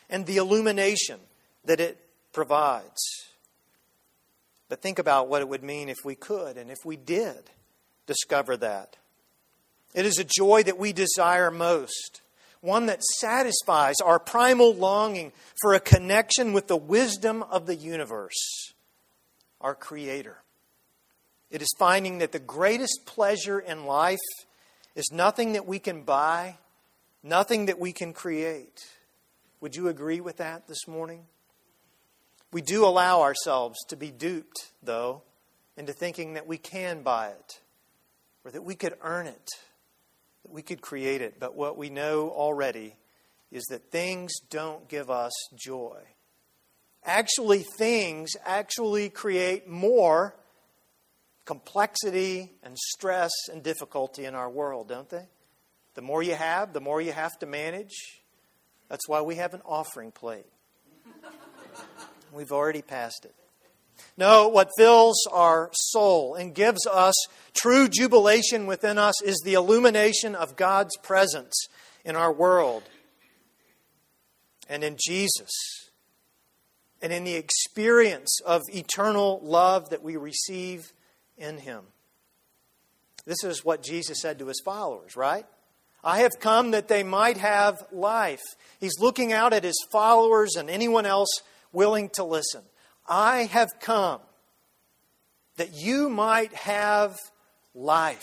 and 0.08 0.26
the 0.26 0.36
illumination 0.36 1.20
that 1.64 1.80
it 1.80 1.98
provides. 2.32 3.02
But 4.68 4.80
think 4.80 4.98
about 4.98 5.28
what 5.28 5.42
it 5.42 5.48
would 5.48 5.62
mean 5.62 5.88
if 5.88 5.98
we 6.04 6.14
could 6.14 6.56
and 6.56 6.70
if 6.70 6.84
we 6.84 6.96
did 6.96 7.50
discover 8.06 8.56
that. 8.58 8.96
It 9.94 10.06
is 10.06 10.18
a 10.18 10.24
joy 10.24 10.62
that 10.64 10.78
we 10.78 10.92
desire 10.92 11.50
most, 11.50 12.22
one 12.60 12.86
that 12.86 13.02
satisfies 13.02 13.96
our 14.04 14.18
primal 14.18 14.74
longing 14.74 15.32
for 15.60 15.74
a 15.74 15.80
connection 15.80 16.52
with 16.52 16.66
the 16.66 16.76
wisdom 16.76 17.42
of 17.44 17.66
the 17.66 17.76
universe 17.76 18.72
our 19.64 19.74
Creator. 19.74 20.36
It 21.54 21.62
is 21.62 21.72
finding 21.78 22.18
that 22.18 22.32
the 22.32 22.40
greatest 22.40 23.02
pleasure 23.06 23.60
in 23.60 23.86
life 23.86 24.18
is 24.96 25.12
nothing 25.12 25.52
that 25.52 25.66
we 25.66 25.78
can 25.78 26.02
buy, 26.02 26.58
nothing 27.22 27.66
that 27.66 27.78
we 27.78 27.92
can 27.92 28.12
create. 28.12 28.84
Would 29.60 29.76
you 29.76 29.86
agree 29.86 30.20
with 30.20 30.38
that 30.38 30.66
this 30.66 30.88
morning? 30.88 31.26
We 32.52 32.60
do 32.60 32.84
allow 32.84 33.20
ourselves 33.20 33.78
to 33.90 33.96
be 33.96 34.10
duped, 34.10 34.72
though, 34.82 35.22
into 35.76 35.92
thinking 35.92 36.34
that 36.34 36.48
we 36.48 36.58
can 36.58 37.04
buy 37.04 37.28
it 37.28 37.60
or 38.44 38.50
that 38.50 38.64
we 38.64 38.74
could 38.74 38.94
earn 39.00 39.28
it, 39.28 39.50
that 40.42 40.50
we 40.50 40.62
could 40.62 40.80
create 40.80 41.22
it. 41.22 41.38
But 41.38 41.54
what 41.54 41.78
we 41.78 41.88
know 41.88 42.30
already 42.30 42.96
is 43.52 43.62
that 43.70 43.92
things 43.92 44.32
don't 44.50 44.88
give 44.88 45.08
us 45.08 45.32
joy 45.54 46.00
actually 47.04 47.64
things 47.76 48.30
actually 48.44 49.10
create 49.10 49.68
more 49.68 50.34
complexity 51.44 52.52
and 52.62 52.78
stress 52.78 53.30
and 53.52 53.62
difficulty 53.62 54.24
in 54.24 54.34
our 54.34 54.50
world, 54.50 54.88
don't 54.88 55.08
they? 55.08 55.26
The 55.94 56.02
more 56.02 56.22
you 56.22 56.34
have, 56.34 56.72
the 56.72 56.80
more 56.80 57.00
you 57.00 57.12
have 57.12 57.38
to 57.38 57.46
manage. 57.46 58.22
That's 58.88 59.08
why 59.08 59.22
we 59.22 59.36
have 59.36 59.54
an 59.54 59.62
offering 59.64 60.10
plate. 60.10 60.46
We've 62.32 62.52
already 62.52 62.82
passed 62.82 63.24
it. 63.24 63.34
No, 64.16 64.48
what 64.48 64.70
fills 64.76 65.26
our 65.32 65.70
soul 65.72 66.34
and 66.34 66.54
gives 66.54 66.86
us 66.86 67.14
true 67.52 67.88
jubilation 67.88 68.66
within 68.66 68.98
us 68.98 69.20
is 69.22 69.40
the 69.44 69.54
illumination 69.54 70.34
of 70.34 70.56
God's 70.56 70.96
presence 70.98 71.54
in 72.04 72.16
our 72.16 72.32
world 72.32 72.82
and 74.68 74.82
in 74.82 74.96
Jesus 74.98 75.50
and 77.02 77.12
in 77.12 77.24
the 77.24 77.34
experience 77.34 78.40
of 78.44 78.62
eternal 78.72 79.40
love 79.42 79.90
that 79.90 80.02
we 80.02 80.16
receive 80.16 80.92
in 81.36 81.58
Him. 81.58 81.82
This 83.26 83.42
is 83.44 83.64
what 83.64 83.82
Jesus 83.82 84.20
said 84.20 84.38
to 84.38 84.46
His 84.46 84.60
followers, 84.64 85.16
right? 85.16 85.46
I 86.02 86.18
have 86.18 86.32
come 86.40 86.72
that 86.72 86.88
they 86.88 87.02
might 87.02 87.38
have 87.38 87.82
life. 87.90 88.42
He's 88.78 88.98
looking 89.00 89.32
out 89.32 89.52
at 89.52 89.64
His 89.64 89.78
followers 89.90 90.56
and 90.56 90.68
anyone 90.68 91.06
else 91.06 91.30
willing 91.72 92.10
to 92.14 92.24
listen. 92.24 92.62
I 93.08 93.44
have 93.44 93.70
come 93.80 94.20
that 95.56 95.74
you 95.74 96.08
might 96.08 96.52
have 96.52 97.16
life. 97.74 98.22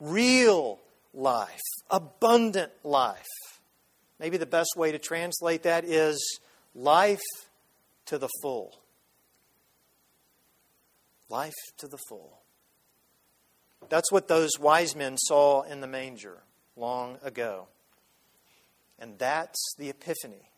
Real 0.00 0.78
life. 1.12 1.60
Abundant 1.90 2.72
life. 2.82 3.24
Maybe 4.18 4.36
the 4.36 4.46
best 4.46 4.70
way 4.76 4.92
to 4.92 4.98
translate 4.98 5.64
that 5.64 5.84
is 5.84 6.40
life 6.74 7.20
to 8.06 8.18
the 8.18 8.28
full. 8.42 8.78
Life 11.28 11.54
to 11.78 11.88
the 11.88 11.98
full. 12.08 12.38
That's 13.88 14.10
what 14.10 14.28
those 14.28 14.58
wise 14.58 14.94
men 14.96 15.16
saw 15.16 15.62
in 15.62 15.80
the 15.80 15.86
manger 15.86 16.42
long 16.76 17.18
ago. 17.22 17.68
And 18.98 19.18
that's 19.18 19.74
the 19.78 19.90
epiphany 19.90 20.50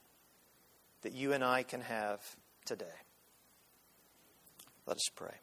that 1.03 1.13
you 1.13 1.33
and 1.33 1.45
I 1.45 1.63
can 1.63 1.81
have 1.81 2.21
today. 2.65 2.87
Let 4.87 4.97
us 4.97 5.09
pray. 5.15 5.35